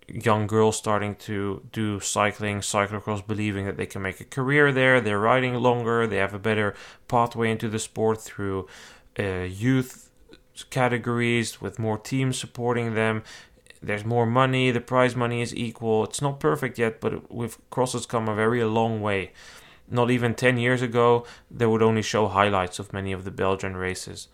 young 0.08 0.46
girls 0.46 0.76
starting 0.76 1.14
to 1.14 1.62
do 1.72 2.00
cycling, 2.00 2.60
cyclocross, 2.60 3.26
believing 3.26 3.66
that 3.66 3.76
they 3.76 3.86
can 3.86 4.02
make 4.02 4.20
a 4.20 4.24
career 4.24 4.72
there. 4.72 5.00
They're 5.00 5.18
riding 5.18 5.54
longer. 5.54 6.06
They 6.06 6.16
have 6.16 6.34
a 6.34 6.38
better 6.38 6.74
pathway 7.06 7.50
into 7.50 7.68
the 7.68 7.78
sport 7.78 8.20
through 8.20 8.66
uh, 9.18 9.46
youth 9.48 10.10
categories 10.70 11.60
with 11.60 11.78
more 11.78 11.98
teams 11.98 12.38
supporting 12.38 12.94
them. 12.94 13.22
There's 13.82 14.04
more 14.04 14.26
money. 14.26 14.70
The 14.70 14.80
prize 14.80 15.14
money 15.14 15.40
is 15.40 15.54
equal. 15.54 16.04
It's 16.04 16.22
not 16.22 16.40
perfect 16.40 16.78
yet, 16.78 17.00
but 17.00 17.30
with 17.30 17.58
crosses 17.70 18.06
come 18.06 18.28
a 18.28 18.34
very 18.34 18.64
long 18.64 19.00
way. 19.00 19.32
Not 19.90 20.10
even 20.10 20.34
10 20.34 20.58
years 20.58 20.82
ago, 20.82 21.24
they 21.50 21.66
would 21.66 21.82
only 21.82 22.02
show 22.02 22.28
highlights 22.28 22.78
of 22.78 22.92
many 22.92 23.12
of 23.12 23.24
the 23.24 23.30
Belgian 23.30 23.76
races 23.76 24.28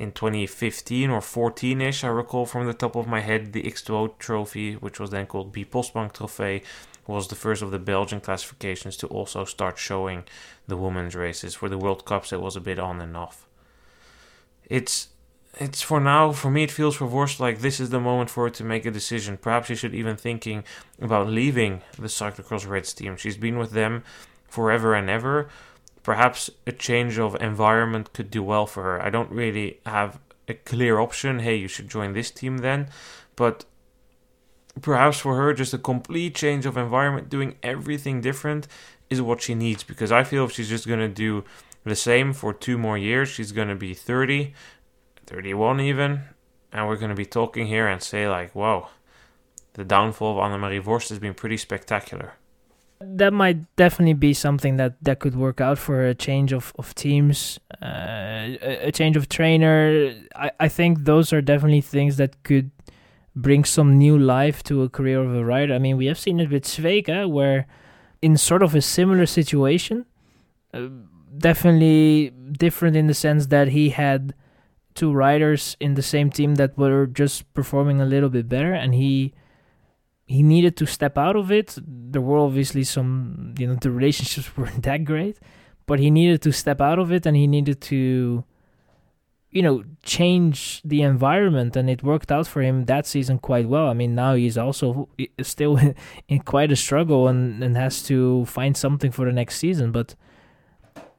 in 0.00 0.12
2015 0.12 1.10
or 1.10 1.20
14 1.20 1.80
ish, 1.82 2.04
I 2.04 2.08
recall 2.08 2.46
from 2.46 2.66
the 2.66 2.72
top 2.72 2.96
of 2.96 3.06
my 3.06 3.20
head, 3.20 3.52
the 3.52 3.64
X2O 3.64 4.16
trophy, 4.18 4.72
which 4.72 4.98
was 4.98 5.10
then 5.10 5.26
called 5.26 5.52
B 5.52 5.62
Postbank 5.62 6.14
Trophy, 6.14 6.62
was 7.06 7.28
the 7.28 7.34
first 7.34 7.60
of 7.60 7.70
the 7.70 7.78
Belgian 7.78 8.18
classifications 8.18 8.96
to 8.96 9.06
also 9.08 9.44
start 9.44 9.76
showing 9.76 10.24
the 10.66 10.78
women's 10.78 11.14
races. 11.14 11.54
For 11.54 11.68
the 11.68 11.76
World 11.76 12.06
Cups, 12.06 12.32
it 12.32 12.40
was 12.40 12.56
a 12.56 12.62
bit 12.62 12.78
on 12.78 13.02
and 13.02 13.14
off. 13.14 13.46
It's 14.64 15.08
it's 15.58 15.82
for 15.82 16.00
now, 16.00 16.32
for 16.32 16.50
me, 16.50 16.62
it 16.62 16.70
feels 16.70 16.96
for 16.96 17.06
Worst 17.06 17.38
like 17.38 17.58
this 17.58 17.78
is 17.78 17.90
the 17.90 18.00
moment 18.00 18.30
for 18.30 18.44
her 18.44 18.50
to 18.50 18.64
make 18.64 18.86
a 18.86 18.90
decision. 18.90 19.36
Perhaps 19.36 19.66
she 19.66 19.74
should 19.74 19.94
even 19.94 20.16
thinking 20.16 20.64
about 20.98 21.26
leaving 21.26 21.82
the 21.98 22.06
cyclocross 22.08 22.66
Reds 22.66 22.94
team. 22.94 23.18
She's 23.18 23.36
been 23.36 23.58
with 23.58 23.72
them 23.72 24.02
forever 24.48 24.94
and 24.94 25.10
ever 25.10 25.50
perhaps 26.10 26.50
a 26.66 26.72
change 26.72 27.20
of 27.20 27.40
environment 27.40 28.12
could 28.12 28.32
do 28.32 28.42
well 28.42 28.66
for 28.66 28.82
her. 28.82 29.00
I 29.00 29.10
don't 29.10 29.30
really 29.30 29.78
have 29.86 30.18
a 30.48 30.54
clear 30.54 30.98
option. 30.98 31.38
Hey, 31.38 31.54
you 31.54 31.68
should 31.68 31.88
join 31.88 32.14
this 32.14 32.32
team 32.32 32.58
then. 32.58 32.88
But 33.36 33.64
perhaps 34.82 35.20
for 35.20 35.36
her, 35.36 35.54
just 35.54 35.72
a 35.72 35.78
complete 35.78 36.34
change 36.34 36.66
of 36.66 36.76
environment, 36.76 37.28
doing 37.28 37.54
everything 37.62 38.20
different, 38.20 38.66
is 39.08 39.22
what 39.22 39.40
she 39.40 39.54
needs. 39.54 39.84
Because 39.84 40.10
I 40.10 40.24
feel 40.24 40.46
if 40.46 40.50
she's 40.50 40.68
just 40.68 40.88
going 40.88 40.98
to 40.98 41.06
do 41.26 41.44
the 41.84 41.94
same 41.94 42.32
for 42.32 42.52
two 42.52 42.76
more 42.76 42.98
years, 42.98 43.28
she's 43.28 43.52
going 43.52 43.68
to 43.68 43.76
be 43.76 43.94
30, 43.94 44.52
31 45.26 45.80
even. 45.80 46.22
And 46.72 46.88
we're 46.88 46.96
going 46.96 47.10
to 47.10 47.24
be 47.24 47.24
talking 47.24 47.68
here 47.68 47.86
and 47.86 48.02
say, 48.02 48.28
like, 48.28 48.52
wow, 48.52 48.88
the 49.74 49.84
downfall 49.84 50.40
of 50.40 50.42
Annemarie 50.42 50.84
Worst 50.84 51.10
has 51.10 51.20
been 51.20 51.34
pretty 51.34 51.56
spectacular 51.56 52.32
that 53.00 53.32
might 53.32 53.76
definitely 53.76 54.14
be 54.14 54.34
something 54.34 54.76
that 54.76 55.02
that 55.02 55.20
could 55.20 55.34
work 55.34 55.60
out 55.60 55.78
for 55.78 56.06
a 56.06 56.14
change 56.14 56.52
of 56.52 56.72
of 56.78 56.94
teams, 56.94 57.58
uh, 57.82 58.56
a, 58.60 58.92
change 58.92 59.16
of 59.16 59.28
trainer. 59.28 60.14
I 60.36 60.50
I 60.60 60.68
think 60.68 61.04
those 61.04 61.32
are 61.32 61.40
definitely 61.40 61.80
things 61.80 62.16
that 62.18 62.42
could 62.42 62.70
bring 63.34 63.64
some 63.64 63.96
new 63.96 64.18
life 64.18 64.62
to 64.64 64.82
a 64.82 64.88
career 64.88 65.22
of 65.22 65.34
a 65.34 65.44
rider. 65.44 65.74
I 65.74 65.78
mean, 65.78 65.96
we 65.96 66.06
have 66.06 66.18
seen 66.18 66.40
it 66.40 66.50
with 66.50 66.64
Sweeck, 66.64 67.08
where 67.28 67.66
in 68.20 68.36
sort 68.36 68.62
of 68.62 68.74
a 68.74 68.82
similar 68.82 69.24
situation, 69.24 70.04
uh, 70.74 70.88
definitely 71.38 72.32
different 72.52 72.96
in 72.96 73.06
the 73.06 73.14
sense 73.14 73.46
that 73.46 73.68
he 73.68 73.90
had 73.90 74.34
two 74.94 75.12
riders 75.12 75.76
in 75.80 75.94
the 75.94 76.02
same 76.02 76.30
team 76.30 76.56
that 76.56 76.76
were 76.76 77.06
just 77.06 77.52
performing 77.54 78.00
a 78.00 78.04
little 78.04 78.28
bit 78.28 78.48
better, 78.48 78.74
and 78.74 78.94
he 78.94 79.32
he 80.30 80.44
needed 80.44 80.76
to 80.76 80.86
step 80.86 81.18
out 81.18 81.34
of 81.34 81.50
it. 81.50 81.76
There 81.84 82.22
were 82.22 82.38
obviously 82.38 82.84
some, 82.84 83.52
you 83.58 83.66
know, 83.66 83.74
the 83.74 83.90
relationships 83.90 84.48
weren't 84.56 84.84
that 84.84 85.04
great, 85.04 85.40
but 85.86 85.98
he 85.98 86.08
needed 86.08 86.40
to 86.42 86.52
step 86.52 86.80
out 86.80 87.00
of 87.00 87.10
it 87.10 87.26
and 87.26 87.36
he 87.36 87.48
needed 87.48 87.80
to, 87.92 88.44
you 89.50 89.62
know, 89.62 89.82
change 90.04 90.82
the 90.84 91.02
environment. 91.02 91.74
And 91.74 91.90
it 91.90 92.04
worked 92.04 92.30
out 92.30 92.46
for 92.46 92.62
him 92.62 92.84
that 92.84 93.08
season 93.08 93.40
quite 93.40 93.68
well. 93.68 93.88
I 93.88 93.92
mean, 93.94 94.14
now 94.14 94.34
he's 94.34 94.56
also 94.56 95.08
still 95.42 95.80
in 96.28 96.38
quite 96.42 96.70
a 96.70 96.76
struggle 96.76 97.26
and, 97.26 97.60
and 97.64 97.76
has 97.76 98.00
to 98.04 98.44
find 98.44 98.76
something 98.76 99.10
for 99.10 99.24
the 99.24 99.32
next 99.32 99.56
season. 99.56 99.90
But 99.90 100.14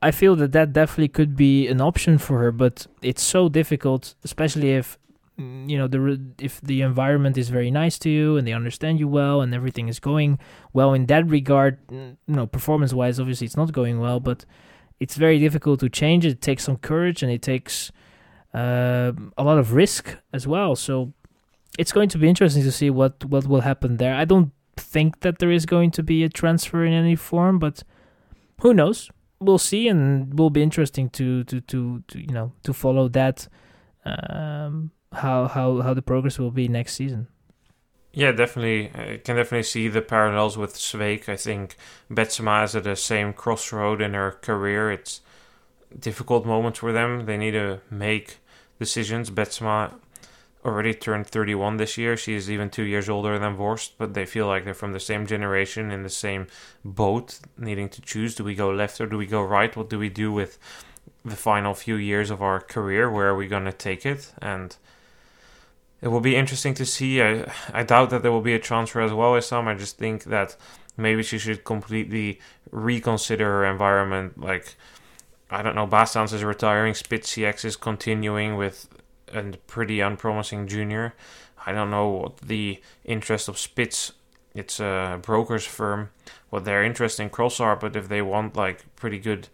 I 0.02 0.12
feel 0.12 0.38
that 0.38 0.54
that 0.54 0.72
definitely 0.72 1.10
could 1.10 1.36
be 1.36 1.68
an 1.68 1.82
option 1.82 2.18
for 2.18 2.40
her, 2.40 2.54
but 2.54 2.88
it's 3.02 3.22
so 3.22 3.50
difficult, 3.50 4.16
especially 4.24 4.72
if 4.72 4.98
you 5.68 5.78
know 5.78 5.88
the 5.88 6.20
if 6.40 6.62
the 6.62 6.82
environment 6.82 7.38
is 7.38 7.50
very 7.50 7.72
nice 7.72 7.98
to 8.00 8.10
you 8.10 8.38
and 8.38 8.48
they 8.48 8.54
understand 8.54 9.00
you 9.00 9.08
well 9.08 9.42
and 9.42 9.54
everything 9.54 9.88
is 9.88 10.00
going 10.00 10.40
well 10.74 10.94
in 10.94 11.06
that 11.08 11.28
regard 11.28 11.78
you 11.90 12.18
know 12.28 12.48
performance 12.48 12.94
wise 12.94 13.20
obviously 13.20 13.46
it's 13.46 13.58
not 13.58 13.72
going 13.72 14.00
well 14.00 14.20
but 14.20 14.46
it's 15.00 15.16
very 15.16 15.40
difficult 15.40 15.80
to 15.80 15.90
change 15.90 16.26
it, 16.26 16.32
it 16.32 16.42
takes 16.42 16.64
some 16.64 16.78
courage 16.78 17.24
and 17.24 17.32
it 17.32 17.42
takes 17.42 17.92
uh, 18.54 19.12
a 19.38 19.44
lot 19.44 19.58
of 19.58 19.74
risk 19.74 20.18
as 20.34 20.48
well. 20.48 20.76
So 20.76 21.14
it's 21.80 21.92
going 21.92 22.10
to 22.10 22.18
be 22.18 22.28
interesting 22.28 22.64
to 22.64 22.72
see 22.72 22.90
what 22.90 23.24
what 23.26 23.48
will 23.48 23.62
happen 23.62 23.98
there. 23.98 24.16
I 24.16 24.26
don't 24.26 24.52
think 24.76 25.22
that 25.22 25.40
there 25.40 25.52
is 25.52 25.66
going 25.66 25.92
to 25.92 26.04
be 26.04 26.24
a 26.24 26.30
transfer 26.30 26.86
in 26.86 26.94
any 26.94 27.16
form 27.16 27.60
but 27.60 27.84
who 28.62 28.74
knows? 28.74 29.10
We'll 29.40 29.58
see 29.58 29.88
and 29.88 30.38
will 30.38 30.50
be 30.50 30.62
interesting 30.62 31.10
to 31.12 31.44
to 31.46 31.62
to, 31.62 32.04
to 32.08 32.20
you 32.20 32.34
know 32.34 32.54
to 32.64 32.74
follow 32.74 33.08
that 33.10 33.48
um, 34.06 34.92
how 35.14 35.48
how 35.48 35.82
how 35.82 35.94
the 35.94 36.02
progress 36.02 36.40
will 36.40 36.52
be 36.52 36.68
next 36.68 36.94
season. 36.94 37.28
Yeah, 38.14 38.34
definitely. 38.34 38.92
I 38.94 39.22
can 39.24 39.38
definitely 39.38 39.64
see 39.64 39.88
the 39.88 40.02
parallels 40.02 40.58
with 40.58 40.76
Sweeck. 40.76 41.30
I 41.30 41.38
think 41.38 41.78
Betsema 42.10 42.66
is 42.66 42.76
at 42.76 42.84
the 42.84 42.96
same 42.96 43.32
crossroad 43.32 44.02
in 44.02 44.14
her 44.14 44.32
career. 44.32 44.92
It's 44.92 45.22
difficult 45.98 46.46
moments 46.46 46.80
for 46.80 46.92
them. 46.92 47.26
They 47.26 47.38
need 47.38 47.52
to 47.52 47.80
make 47.90 48.40
decisions. 48.80 49.30
Betsema 49.30 49.94
already 50.66 50.94
turned 50.94 51.28
31 51.28 51.78
this 51.78 51.98
year. 51.98 52.18
She 52.18 52.36
is 52.36 52.52
even 52.52 52.70
two 52.70 52.84
years 52.84 53.10
older 53.10 53.40
than 53.40 53.58
Worst, 53.58 53.98
but 53.98 54.14
they 54.14 54.26
feel 54.26 54.48
like 54.48 54.66
they're 54.66 54.74
from 54.74 54.92
the 54.92 55.00
same 55.00 55.26
generation 55.26 55.90
in 55.90 56.04
the 56.04 56.10
same 56.10 56.48
boat, 56.84 57.40
needing 57.58 57.88
to 57.90 58.02
choose: 58.02 58.36
do 58.36 58.44
we 58.44 58.56
go 58.56 58.70
left 58.70 59.00
or 59.00 59.08
do 59.08 59.18
we 59.18 59.26
go 59.26 59.42
right? 59.42 59.76
What 59.76 59.90
do 59.90 59.98
we 59.98 60.10
do 60.10 60.34
with 60.34 60.60
the 61.24 61.36
final 61.36 61.74
few 61.74 61.96
years 61.96 62.30
of 62.30 62.42
our 62.42 62.60
career? 62.60 63.10
Where 63.10 63.30
are 63.30 63.36
we 63.36 63.48
going 63.48 63.66
to 63.66 63.72
take 63.72 64.06
it? 64.06 64.34
And 64.42 64.76
it 66.02 66.08
will 66.08 66.22
be 66.22 66.36
interesting 66.36 66.74
to 66.76 66.86
see. 66.86 67.22
I 67.22 67.52
I 67.74 67.84
doubt 67.84 68.10
that 68.10 68.22
there 68.24 68.32
will 68.32 68.42
be 68.42 68.54
a 68.54 68.60
transfer 68.60 69.02
as 69.02 69.14
well 69.14 69.36
as 69.36 69.46
some. 69.46 69.68
I 69.68 69.76
just 69.76 69.98
think 69.98 70.26
that 70.26 70.56
maybe 70.98 71.24
she 71.24 71.38
should 71.38 71.64
completely 71.64 72.40
reconsider 72.72 73.46
her 73.46 73.66
environment. 73.66 74.40
Like 74.40 74.76
I 75.50 75.62
don't 75.62 75.76
know, 75.76 75.88
Baestaens 75.88 76.34
is 76.34 76.44
retiring, 76.44 76.94
Spitz 76.94 77.34
CX 77.34 77.66
is 77.66 77.76
continuing 77.76 78.56
with 78.56 78.88
a 79.34 79.44
pretty 79.68 80.00
unpromising 80.00 80.68
junior. 80.68 81.14
I 81.66 81.74
don't 81.74 81.92
know 81.92 82.08
what 82.08 82.38
the 82.38 82.82
interest 83.04 83.48
of 83.48 83.60
Spitz. 83.60 84.14
It's 84.56 84.80
a 84.80 85.20
broker's 85.22 85.66
firm. 85.66 86.10
What 86.50 86.66
their 86.66 86.84
interest 86.84 87.20
in 87.20 87.30
cross 87.30 87.60
are, 87.60 87.76
but 87.76 87.96
if 87.96 88.10
they 88.10 88.22
want 88.22 88.56
like 88.56 88.96
pretty 88.96 89.20
good 89.20 89.48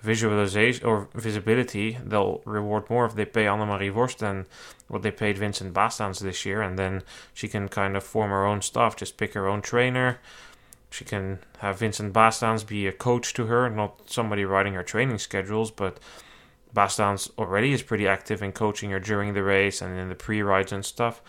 visualization 0.00 0.84
or 0.84 1.08
visibility, 1.14 1.98
they'll 2.04 2.42
reward 2.44 2.90
more 2.90 3.06
if 3.06 3.14
they 3.14 3.24
pay 3.24 3.44
Annemarie 3.44 3.94
Worst 3.94 4.18
than 4.18 4.46
what 4.92 5.00
they 5.00 5.10
paid 5.10 5.38
Vincent 5.38 5.72
Baestaens 5.72 6.20
this 6.20 6.44
year, 6.44 6.60
and 6.60 6.78
then 6.78 7.02
she 7.32 7.48
can 7.48 7.66
kind 7.66 7.96
of 7.96 8.04
form 8.04 8.28
her 8.28 8.44
own 8.44 8.60
stuff, 8.60 8.94
just 8.94 9.16
pick 9.16 9.32
her 9.32 9.48
own 9.48 9.62
trainer. 9.62 10.18
She 10.90 11.06
can 11.06 11.38
have 11.60 11.78
Vincent 11.78 12.12
Baestaens 12.12 12.66
be 12.66 12.86
a 12.86 12.92
coach 12.92 13.32
to 13.34 13.46
her, 13.46 13.70
not 13.70 14.10
somebody 14.10 14.44
writing 14.44 14.74
her 14.74 14.82
training 14.82 15.16
schedules, 15.16 15.70
but 15.70 15.98
Baestaens 16.74 17.30
already 17.38 17.72
is 17.72 17.82
pretty 17.82 18.06
active 18.06 18.42
in 18.42 18.52
coaching 18.52 18.90
her 18.90 19.00
during 19.00 19.32
the 19.32 19.42
race 19.42 19.80
and 19.80 19.98
in 19.98 20.10
the 20.10 20.14
pre-rides 20.14 20.72
and 20.72 20.84
stuff. 20.84 21.22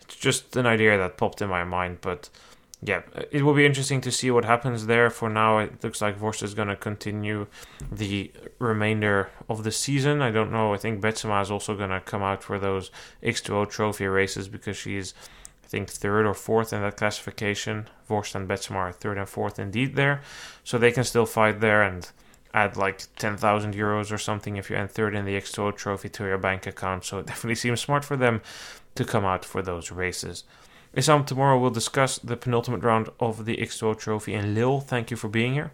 It's 0.00 0.16
just 0.16 0.56
an 0.56 0.64
idea 0.64 0.96
that 0.96 1.18
popped 1.18 1.42
in 1.42 1.50
my 1.50 1.62
mind, 1.62 1.98
but 2.00 2.30
yeah, 2.82 3.02
it 3.30 3.42
will 3.42 3.52
be 3.52 3.66
interesting 3.66 4.00
to 4.00 4.10
see 4.10 4.30
what 4.30 4.46
happens 4.46 4.86
there. 4.86 5.10
For 5.10 5.28
now, 5.28 5.58
it 5.58 5.84
looks 5.84 6.00
like 6.00 6.18
Worst 6.18 6.42
is 6.42 6.54
going 6.54 6.68
to 6.68 6.76
continue 6.76 7.46
the 7.92 8.32
remainder 8.58 9.30
of 9.50 9.64
the 9.64 9.72
season. 9.72 10.22
I 10.22 10.30
don't 10.30 10.50
know. 10.50 10.72
I 10.72 10.78
think 10.78 11.02
Betsema 11.02 11.42
is 11.42 11.50
also 11.50 11.76
going 11.76 11.90
to 11.90 12.00
come 12.00 12.22
out 12.22 12.42
for 12.42 12.58
those 12.58 12.90
X2O 13.22 13.68
trophy 13.68 14.06
races 14.06 14.48
because 14.48 14.78
she's 14.78 15.12
I 15.62 15.66
think 15.68 15.90
third 15.90 16.26
or 16.26 16.32
fourth 16.32 16.72
in 16.72 16.80
that 16.80 16.96
classification. 16.96 17.88
Worst 18.08 18.34
and 18.34 18.48
Betsema 18.48 18.76
are 18.76 18.92
third 18.92 19.18
and 19.18 19.28
fourth 19.28 19.58
indeed 19.58 19.94
there, 19.94 20.22
so 20.64 20.78
they 20.78 20.90
can 20.90 21.04
still 21.04 21.26
fight 21.26 21.60
there 21.60 21.82
and 21.82 22.10
add 22.54 22.76
like 22.76 23.02
10,000 23.16 23.74
euros 23.74 24.10
or 24.10 24.18
something 24.18 24.56
if 24.56 24.70
you 24.70 24.76
end 24.76 24.90
third 24.90 25.14
in 25.14 25.26
the 25.26 25.34
X2O 25.34 25.76
trophy 25.76 26.08
to 26.08 26.24
your 26.24 26.38
bank 26.38 26.66
account. 26.66 27.04
So 27.04 27.18
it 27.18 27.26
definitely 27.28 27.56
seems 27.56 27.80
smart 27.82 28.06
for 28.06 28.16
them 28.16 28.40
to 28.94 29.04
come 29.04 29.24
out 29.24 29.44
for 29.44 29.60
those 29.60 29.92
races. 29.92 30.44
Issam, 30.96 31.24
tomorrow 31.24 31.58
we'll 31.58 31.70
discuss 31.70 32.18
the 32.18 32.36
penultimate 32.36 32.82
round 32.82 33.10
of 33.20 33.44
the 33.44 33.56
X2O 33.56 33.98
trophy 33.98 34.34
in 34.34 34.54
Lille. 34.54 34.80
Thank 34.80 35.10
you 35.10 35.16
for 35.16 35.28
being 35.28 35.54
here. 35.54 35.72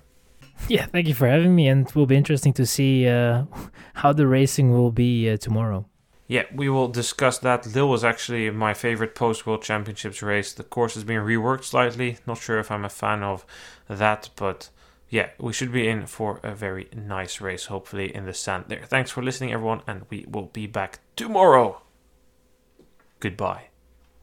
Yeah, 0.69 0.87
thank 0.87 1.07
you 1.07 1.15
for 1.15 1.27
having 1.27 1.55
me, 1.55 1.69
and 1.69 1.87
it 1.87 1.95
will 1.95 2.07
be 2.07 2.17
interesting 2.17 2.53
to 2.55 2.67
see 2.67 3.09
uh, 3.09 3.45
how 3.95 4.13
the 4.13 4.27
racing 4.27 4.73
will 4.73 4.91
be 4.91 5.31
uh, 5.31 5.37
tomorrow. 5.37 5.87
Yeah, 6.29 6.43
we 6.53 6.69
will 6.69 6.89
discuss 6.89 7.39
that. 7.39 7.67
Lille 7.67 7.89
was 7.89 8.05
actually 8.05 8.51
my 8.51 8.75
favorite 8.75 9.15
post 9.15 9.47
World 9.47 9.63
Championships 9.63 10.23
race. 10.23 10.53
The 10.53 10.65
course 10.65 10.95
has 10.95 11.05
been 11.05 11.23
reworked 11.23 11.65
slightly. 11.65 12.19
Not 12.27 12.39
sure 12.39 12.59
if 12.59 12.71
I'm 12.71 12.85
a 12.85 12.91
fan 12.91 13.23
of 13.23 13.47
that, 13.89 14.31
but 14.35 14.71
yeah, 15.09 15.31
we 15.39 15.53
should 15.53 15.73
be 15.73 15.89
in 15.89 16.07
for 16.07 16.41
a 16.43 16.55
very 16.55 16.89
nice 16.95 17.41
race, 17.41 17.67
hopefully, 17.67 18.15
in 18.15 18.27
the 18.27 18.35
sand 18.35 18.65
there. 18.69 18.83
Thanks 18.85 19.11
for 19.11 19.23
listening, 19.23 19.53
everyone, 19.53 19.83
and 19.87 20.03
we 20.11 20.27
will 20.29 20.47
be 20.47 20.67
back 20.67 20.99
tomorrow. 21.15 21.81
Goodbye. 23.21 23.69